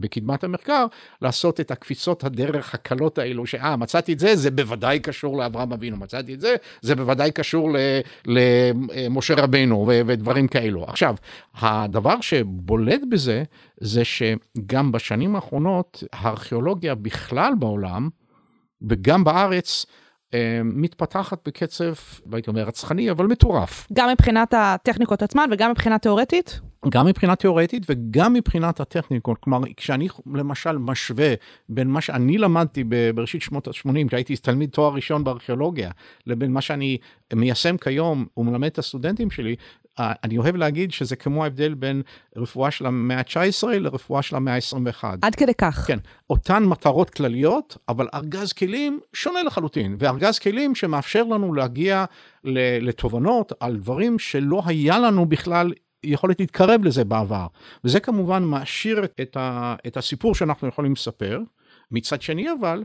בקדמת 0.00 0.44
המחקר, 0.44 0.86
לעשות 1.22 1.60
את 1.60 1.70
הקפיצות 1.70 2.24
הדרך 2.24 2.74
הקלות 2.74 3.18
האלו, 3.18 3.46
שאה, 3.46 3.76
מצאתי 3.76 4.12
את 4.12 4.18
זה, 4.18 4.36
זה 4.36 4.50
בוודאי 4.50 5.00
קשור 5.00 5.38
לאברהם 5.38 5.72
אבינו, 5.72 5.96
מצאתי 5.96 6.34
את 6.34 6.40
זה, 6.40 6.54
זה 6.82 6.96
בוודאי 6.96 7.30
קשור 7.30 7.70
למשה 8.26 9.34
רבנו 9.34 9.86
ודברים 10.06 10.48
כאלו. 10.48 10.84
עכשיו, 10.84 11.14
הדבר 11.54 12.20
שבולט 12.20 13.00
בזה, 13.10 13.42
זה 13.80 14.02
שגם 14.04 14.92
בשנים 14.92 15.36
האחרונות, 15.36 16.04
הארכיאולוגיה 16.12 16.94
בכלל 16.94 17.52
בעולם, 17.58 18.08
וגם 18.82 19.24
בארץ, 19.24 19.86
אה, 20.34 20.60
מתפתחת 20.64 21.48
בקצב, 21.48 21.92
הייתי 22.32 22.50
אומר, 22.50 22.62
רצחני, 22.62 23.10
אבל 23.10 23.26
מטורף. 23.26 23.86
גם 23.92 24.10
מבחינת 24.10 24.54
הטכניקות 24.56 25.22
עצמן 25.22 25.48
וגם 25.52 25.70
מבחינה 25.70 25.98
תיאורטית? 25.98 26.60
גם 26.88 27.06
מבחינה 27.06 27.36
תיאורטית 27.36 27.82
וגם 27.88 28.32
מבחינת 28.32 28.80
הטכניקות. 28.80 29.38
כלומר, 29.38 29.58
כשאני 29.76 30.08
למשל 30.34 30.78
משווה 30.78 31.34
בין 31.68 31.88
מה 31.88 32.00
שאני 32.00 32.38
למדתי 32.38 32.84
בראשית 33.14 33.42
שנות 33.42 33.68
ה-80, 33.68 34.08
כשהייתי 34.08 34.36
תלמיד 34.36 34.70
תואר 34.70 34.94
ראשון 34.94 35.24
בארכיאולוגיה, 35.24 35.90
לבין 36.26 36.52
מה 36.52 36.60
שאני 36.60 36.98
מיישם 37.34 37.76
כיום 37.76 38.26
ומלמד 38.36 38.66
את 38.66 38.78
הסטודנטים 38.78 39.30
שלי, 39.30 39.56
אני 39.98 40.38
אוהב 40.38 40.56
להגיד 40.56 40.92
שזה 40.92 41.16
כמו 41.16 41.44
ההבדל 41.44 41.74
בין 41.74 42.02
רפואה 42.36 42.70
של 42.70 42.86
המאה 42.86 43.18
ה-19 43.18 43.66
לרפואה 43.66 44.22
של 44.22 44.36
המאה 44.36 44.54
ה-21. 44.54 45.04
עד 45.22 45.34
כדי 45.34 45.54
כך. 45.54 45.84
כן, 45.86 45.98
אותן 46.30 46.64
מטרות 46.64 47.10
כלליות, 47.10 47.76
אבל 47.88 48.08
ארגז 48.14 48.52
כלים 48.52 49.00
שונה 49.12 49.42
לחלוטין, 49.42 49.96
וארגז 49.98 50.38
כלים 50.38 50.74
שמאפשר 50.74 51.24
לנו 51.24 51.54
להגיע 51.54 52.04
לתובנות 52.80 53.52
על 53.60 53.76
דברים 53.76 54.18
שלא 54.18 54.62
היה 54.66 54.98
לנו 54.98 55.26
בכלל 55.26 55.72
יכולת 56.12 56.40
להתקרב 56.40 56.84
לזה 56.84 57.04
בעבר. 57.04 57.46
וזה 57.84 58.00
כמובן 58.00 58.42
מעשיר 58.42 59.04
את, 59.20 59.36
ה, 59.36 59.74
את 59.86 59.96
הסיפור 59.96 60.34
שאנחנו 60.34 60.68
יכולים 60.68 60.92
לספר. 60.92 61.40
מצד 61.90 62.22
שני 62.22 62.46
אבל, 62.60 62.84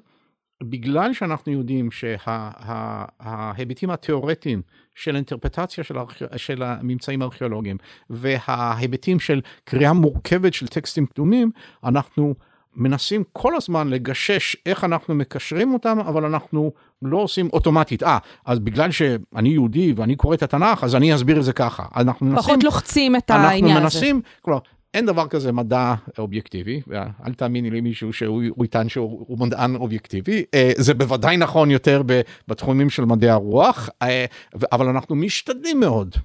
בגלל 0.63 1.13
שאנחנו 1.13 1.51
יודעים 1.51 1.89
שההיבטים 1.91 3.89
שה, 3.89 3.93
התיאורטיים 3.93 4.61
של 4.95 5.15
אינטרפטציה 5.15 5.83
של, 5.83 5.97
ארכ... 5.97 6.21
של 6.37 6.63
הממצאים 6.63 7.21
הארכיאולוגיים 7.21 7.77
וההיבטים 8.09 9.19
של 9.19 9.41
קריאה 9.63 9.93
מורכבת 9.93 10.53
של 10.53 10.67
טקסטים 10.67 11.05
קדומים, 11.05 11.51
אנחנו 11.83 12.35
מנסים 12.75 13.23
כל 13.33 13.55
הזמן 13.55 13.89
לגשש 13.89 14.55
איך 14.65 14.83
אנחנו 14.83 15.15
מקשרים 15.15 15.73
אותם, 15.73 15.99
אבל 15.99 16.25
אנחנו 16.25 16.71
לא 17.01 17.17
עושים 17.17 17.49
אוטומטית. 17.53 18.03
אה, 18.03 18.17
אז 18.45 18.59
בגלל 18.59 18.91
שאני 18.91 19.49
יהודי 19.49 19.93
ואני 19.95 20.15
קורא 20.15 20.35
את 20.35 20.43
התנ"ך, 20.43 20.83
אז 20.83 20.95
אני 20.95 21.15
אסביר 21.15 21.39
את 21.39 21.43
זה 21.43 21.53
ככה. 21.53 21.83
אנחנו 21.95 22.25
מנסים... 22.25 22.43
פחות 22.43 22.63
לוחצים 22.63 23.15
את 23.15 23.29
העניין 23.29 23.63
הזה. 23.63 23.73
אנחנו 23.73 23.83
מנסים, 23.83 24.21
כלומר, 24.41 24.59
אין 24.93 25.05
דבר 25.05 25.27
כזה 25.27 25.51
מדע 25.51 25.93
אובייקטיבי, 26.17 26.81
ואל 26.87 27.33
תאמיני 27.33 27.69
לי 27.69 27.81
מישהו 27.81 28.13
שהוא 28.13 28.65
יטען 28.65 28.89
שהוא 28.89 29.37
מדען 29.39 29.75
אובייקטיבי, 29.75 30.43
אה, 30.53 30.71
זה 30.77 30.93
בוודאי 30.93 31.37
נכון 31.37 31.71
יותר 31.71 32.01
בתחומים 32.47 32.89
של 32.89 33.05
מדעי 33.05 33.29
הרוח, 33.29 33.89
אה, 34.01 34.25
אבל 34.71 34.87
אנחנו 34.87 35.15
משתדלים 35.15 35.79
מאוד 35.79 36.15
אה, 36.15 36.21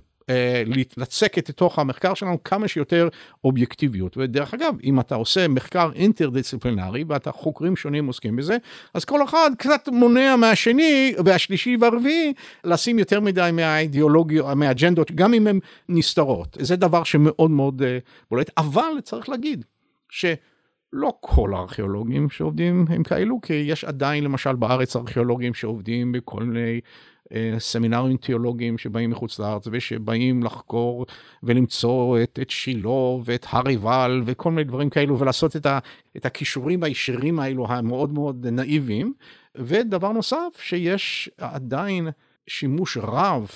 לצקת 0.97 1.49
לתוך 1.49 1.79
המחקר 1.79 2.15
שלנו 2.15 2.43
כמה 2.43 2.69
שיותר 2.69 3.09
אובייקטיביות. 3.45 4.17
ודרך 4.17 4.55
אגב, 4.55 4.75
אם 4.85 5.01
אתה 5.01 5.15
עושה 5.15 5.49
מחקר 5.49 5.91
אינטרדיסציפלינרי 5.95 7.05
ואתה 7.09 7.33
חוקרים 7.33 7.77
שונים 7.77 8.07
עוסקים 8.07 8.37
בזה, 8.37 8.57
אז 8.95 9.05
כל 9.05 9.25
אחד 9.25 9.51
קצת 9.59 9.89
מונע 9.93 10.37
מהשני 10.37 11.15
והשלישי 11.25 11.77
והרביעי 11.81 12.33
לשים 12.65 12.99
יותר 12.99 13.21
מדי 13.21 13.51
מהאידיאולוגיה, 13.53 14.55
מהאג'נדות, 14.55 15.13
גם 15.13 15.35
אם 15.35 15.47
הן 15.47 15.59
נסתרות. 15.89 16.57
זה 16.61 16.77
דבר 16.77 17.05
שמאוד 17.05 17.51
מאוד 17.51 17.83
אה, 17.83 17.99
בולט, 18.31 18.51
אבל 18.57 18.93
צריך 19.03 19.29
להגיד 19.29 19.65
ש... 20.11 20.25
לא 20.93 21.13
כל 21.21 21.55
הארכיאולוגים 21.55 22.31
שעובדים 22.31 22.85
הם 22.89 23.03
כאלו, 23.03 23.41
כי 23.41 23.55
יש 23.55 23.85
עדיין 23.85 24.25
למשל 24.25 24.55
בארץ 24.55 24.97
ארכיאולוגים 24.97 25.55
שעובדים 25.55 26.13
בכל 26.13 26.43
מיני 26.43 26.81
אה, 27.33 27.55
סמינרים 27.59 28.17
תיאולוגיים 28.17 28.79
שבאים 28.79 29.11
מחוץ 29.11 29.39
לארץ 29.39 29.65
ושבאים 29.73 30.43
לחקור 30.43 31.07
ולמצוא 31.43 32.19
את, 32.23 32.39
את 32.43 32.51
שילה 32.51 32.89
ואת 33.25 33.47
הר 33.49 33.69
עיבל 33.69 34.23
וכל 34.25 34.51
מיני 34.51 34.65
דברים 34.65 34.91
כאלו 34.91 35.19
ולעשות 35.19 35.57
את, 35.57 35.67
ה, 35.67 35.79
את 36.17 36.27
הכישורים 36.27 36.83
הישירים 36.83 37.41
האלו 37.41 37.67
המאוד 37.69 38.13
מאוד 38.13 38.47
נאיביים. 38.47 39.15
ודבר 39.55 40.13
נוסף, 40.13 40.49
שיש 40.61 41.31
עדיין 41.39 42.09
שימוש 42.47 42.97
רב 42.97 43.51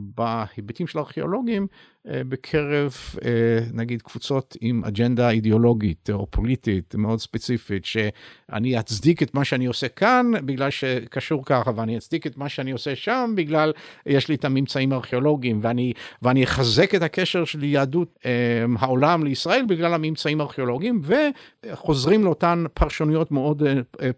בהיבטים 0.00 0.86
של 0.86 0.98
הארכיאולוגים 0.98 1.66
אה, 2.08 2.24
בקרב 2.28 2.94
אה, 3.24 3.30
נגיד 3.72 4.02
קבוצות 4.02 4.56
עם 4.60 4.84
אג'נדה 4.84 5.30
אידיאולוגית 5.30 6.10
או 6.10 6.26
פוליטית 6.30 6.94
מאוד 6.94 7.18
ספציפית 7.18 7.84
שאני 7.84 8.80
אצדיק 8.80 9.22
את 9.22 9.34
מה 9.34 9.44
שאני 9.44 9.66
עושה 9.66 9.88
כאן 9.88 10.30
בגלל 10.44 10.70
שקשור 10.70 11.44
ככה 11.44 11.70
ואני 11.76 11.96
אצדיק 11.96 12.26
את 12.26 12.36
מה 12.36 12.48
שאני 12.48 12.70
עושה 12.70 12.96
שם 12.96 13.32
בגלל 13.36 13.72
יש 14.06 14.28
לי 14.28 14.34
את 14.34 14.44
הממצאים 14.44 14.92
הארכיאולוגיים 14.92 15.58
ואני 15.62 15.92
ואני 16.22 16.44
אחזק 16.44 16.94
את 16.94 17.02
הקשר 17.02 17.44
של 17.44 17.64
יהדות 17.64 18.18
אה, 18.26 18.64
העולם 18.78 19.24
לישראל 19.24 19.64
בגלל 19.68 19.94
הממצאים 19.94 20.40
הארכיאולוגיים 20.40 21.02
וחוזרים 21.02 22.24
לאותן 22.24 22.64
פרשנויות 22.74 23.30
מאוד 23.30 23.62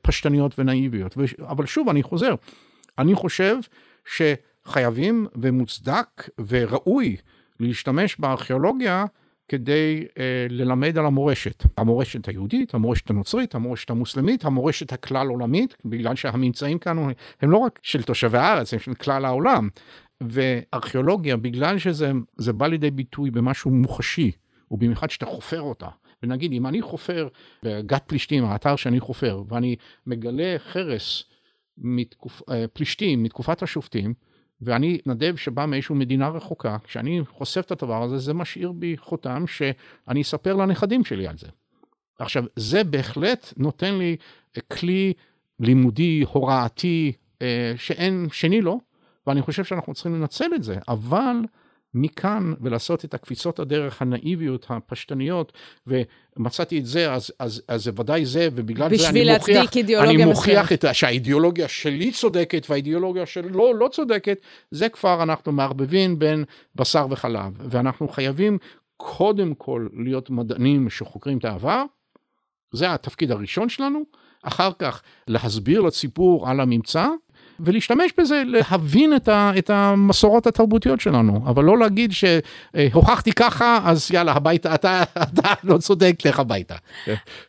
פשטניות 0.03 0.59
ונאיביות. 0.59 1.17
אבל 1.49 1.67
שוב 1.67 1.89
אני 1.89 2.03
חוזר 2.03 2.35
אני 2.99 3.15
חושב 3.15 3.57
ש... 4.05 4.23
חייבים 4.67 5.27
ומוצדק 5.35 6.29
וראוי 6.49 7.17
להשתמש 7.61 8.17
בארכיאולוגיה 8.19 9.05
כדי 9.49 10.05
אה, 10.19 10.47
ללמד 10.51 10.99
על 10.99 11.07
המורשת. 11.07 11.65
המורשת 11.77 12.29
היהודית, 12.29 12.75
המורשת 12.75 13.11
הנוצרית, 13.11 13.55
המורשת 13.55 13.91
המוסלמית, 13.91 14.45
המורשת 14.45 14.93
הכלל 14.93 15.29
עולמית, 15.29 15.77
בגלל 15.85 16.17
שהממצאים 16.17 16.79
כאן 16.79 16.97
הם 17.41 17.51
לא 17.51 17.59
רק 17.59 17.79
של 17.83 18.03
תושבי 18.03 18.39
הארץ, 18.39 18.73
הם 18.73 18.79
של 18.81 18.95
כלל 18.95 19.25
העולם. 19.25 19.69
וארכיאולוגיה, 20.23 21.37
בגלל 21.37 21.79
שזה 21.79 22.53
בא 22.53 22.67
לידי 22.67 22.91
ביטוי 22.91 23.31
במשהו 23.31 23.71
מוחשי, 23.71 24.31
ובמיוחד 24.71 25.11
שאתה 25.11 25.27
חופר 25.27 25.61
אותה. 25.61 25.89
ונגיד, 26.23 26.53
אם 26.53 26.67
אני 26.67 26.83
חופר 26.83 27.29
בגת 27.63 28.03
פלישתים, 28.07 28.45
האתר 28.45 28.77
שאני 28.77 29.01
חופר, 29.01 29.43
ואני 29.49 29.77
מגלה 30.07 30.55
חרס 30.59 31.25
מתקופ... 31.79 32.43
אה, 32.51 32.65
פלישתים 32.73 33.23
מתקופת 33.23 33.63
השופטים, 33.63 34.15
ואני 34.63 34.93
מתנדב 34.93 35.37
שבא 35.37 35.67
מאיזושהי 35.67 35.95
מדינה 35.95 36.29
רחוקה, 36.29 36.77
כשאני 36.85 37.21
חושף 37.29 37.61
את 37.61 37.71
הדבר 37.83 38.03
הזה, 38.03 38.19
זה 38.19 38.35
משאיר 38.35 38.73
בי 38.73 38.97
חותם 38.97 39.45
שאני 39.47 40.23
אספר 40.23 40.57
לנכדים 40.57 41.05
שלי 41.05 41.27
על 41.27 41.39
זה. 41.39 41.49
עכשיו, 42.19 42.45
זה 42.57 42.85
בהחלט 42.85 43.53
נותן 43.57 43.95
לי 43.95 44.17
כלי 44.73 45.13
לימודי, 45.61 46.25
הוראתי, 46.33 47.13
אה, 47.43 47.73
שאין 47.77 48.27
שני 48.33 48.61
לו, 48.61 48.81
ואני 49.27 49.43
חושב 49.43 49.65
שאנחנו 49.65 49.95
צריכים 49.95 50.15
לנצל 50.15 50.55
את 50.55 50.63
זה, 50.63 50.79
אבל 50.89 51.37
מכאן 51.95 52.53
ולעשות 52.61 53.05
את 53.05 53.15
הקפיצות 53.15 53.59
הדרך 53.59 54.03
הנאיביות 54.03 54.67
הפשטניות 54.69 55.53
ומצאתי 55.87 56.79
את 56.79 56.87
זה 56.87 57.13
אז, 57.13 57.33
אז, 57.39 57.63
אז 57.69 57.85
זה 57.85 57.91
ודאי 57.97 58.25
זה 58.25 58.49
ובגלל 58.55 58.97
זה 58.97 59.09
אני 59.09 59.25
מוכיח, 59.39 59.77
אני 60.03 60.25
מוכיח 60.25 60.73
את, 60.73 60.85
שהאידיאולוגיה 60.93 61.69
שלי 61.69 62.11
צודקת 62.13 62.67
והאידיאולוגיה 62.71 63.27
שלו 63.27 63.75
לא 63.75 63.89
צודקת 63.89 64.39
זה 64.71 64.89
כבר 64.89 65.23
אנחנו 65.23 65.53
מערבבים 65.53 66.19
בין 66.19 66.45
בשר 66.75 67.07
וחלב. 67.11 67.53
ואנחנו 67.71 68.09
חייבים 68.09 68.59
קודם 68.97 69.55
כל 69.55 69.89
להיות 70.05 70.31
מדענים 70.31 70.91
שחוקרים 70.91 71.39
את 71.39 71.45
העבר 71.45 71.85
זה 72.73 72.93
התפקיד 72.93 73.31
הראשון 73.31 73.69
שלנו 73.69 74.03
אחר 74.43 74.71
כך 74.79 75.03
להסביר 75.29 75.81
לציבור 75.81 76.49
על 76.49 76.61
הממצא 76.61 77.07
ולהשתמש 77.61 78.11
בזה 78.19 78.43
להבין 78.47 79.17
את, 79.17 79.29
ה, 79.29 79.53
את 79.59 79.71
המסורות 79.71 80.47
התרבותיות 80.47 81.01
שלנו, 81.01 81.41
אבל 81.47 81.65
לא 81.65 81.79
להגיד 81.79 82.13
שהוכחתי 82.13 83.33
ככה, 83.33 83.79
אז 83.85 84.11
יאללה, 84.11 84.33
הביתה, 84.33 84.75
אתה, 84.75 85.03
אתה 85.03 85.53
לא 85.65 85.79
צודק, 85.79 86.17
לך 86.25 86.41
הביתה. 86.41 86.75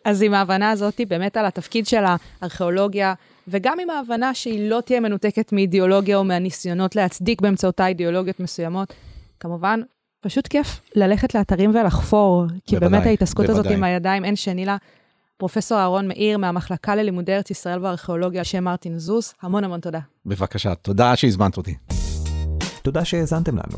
אז 0.05 0.21
עם 0.21 0.33
ההבנה 0.33 0.71
הזאת, 0.71 1.01
באמת 1.07 1.37
על 1.37 1.45
התפקיד 1.45 1.87
של 1.87 2.03
הארכיאולוגיה, 2.41 3.13
וגם 3.47 3.77
עם 3.79 3.89
ההבנה 3.89 4.33
שהיא 4.33 4.69
לא 4.69 4.81
תהיה 4.85 4.99
מנותקת 4.99 5.53
מאידיאולוגיה 5.53 6.17
או 6.17 6.23
מהניסיונות 6.23 6.95
להצדיק 6.95 7.41
באמצעותה 7.41 7.87
אידיאולוגיות 7.87 8.39
מסוימות, 8.39 8.93
כמובן, 9.39 9.81
פשוט 10.21 10.47
כיף 10.47 10.81
ללכת 10.95 11.35
לאתרים 11.35 11.75
ולחפור, 11.75 12.45
כי 12.65 12.75
בוודאי, 12.75 12.89
באמת 12.89 13.05
ההתעסקות 13.05 13.45
בוודאי. 13.45 13.59
הזאת 13.59 13.77
עם 13.77 13.83
הידיים, 13.83 14.25
אין 14.25 14.35
שני 14.35 14.65
לה. 14.65 14.77
פרופסור 15.43 15.77
אהרון 15.77 16.08
מאיר 16.08 16.38
מהמחלקה 16.38 16.95
ללימודי 16.95 17.34
ארץ 17.36 17.51
ישראל 17.51 17.86
וארכיאולוגיה 17.86 18.43
שם 18.43 18.63
מרטין 18.63 18.97
זוס, 18.99 19.34
המון 19.41 19.63
המון 19.63 19.79
תודה. 19.79 19.99
בבקשה, 20.25 20.75
תודה 20.75 21.15
שהזמנת 21.15 21.58
אותי. 21.58 21.75
תודה 22.82 23.06
שהאזנתם 23.06 23.56
לנו. 23.56 23.77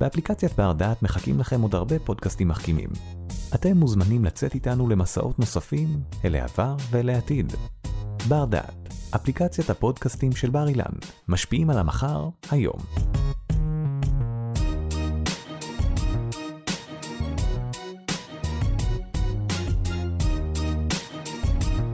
באפליקציית 0.00 0.52
בר 0.52 0.72
דעת 0.72 1.02
מחכים 1.02 1.40
לכם 1.40 1.60
עוד 1.60 1.74
הרבה 1.74 1.98
פודקאסטים 1.98 2.48
מחכימים. 2.48 2.88
אתם 3.54 3.76
מוזמנים 3.76 4.24
לצאת 4.24 4.54
איתנו 4.54 4.88
למסעות 4.88 5.38
נוספים 5.38 5.88
אל 6.24 6.34
העבר 6.34 6.76
ואל 6.90 7.08
העתיד. 7.08 7.52
בר 8.28 8.44
דעת, 8.44 8.88
אפליקציית 9.14 9.70
הפודקאסטים 9.70 10.32
של 10.32 10.50
בר 10.50 10.68
אילן, 10.68 10.94
משפיעים 11.28 11.70
על 11.70 11.78
המחר, 11.78 12.28
היום. 12.50 12.78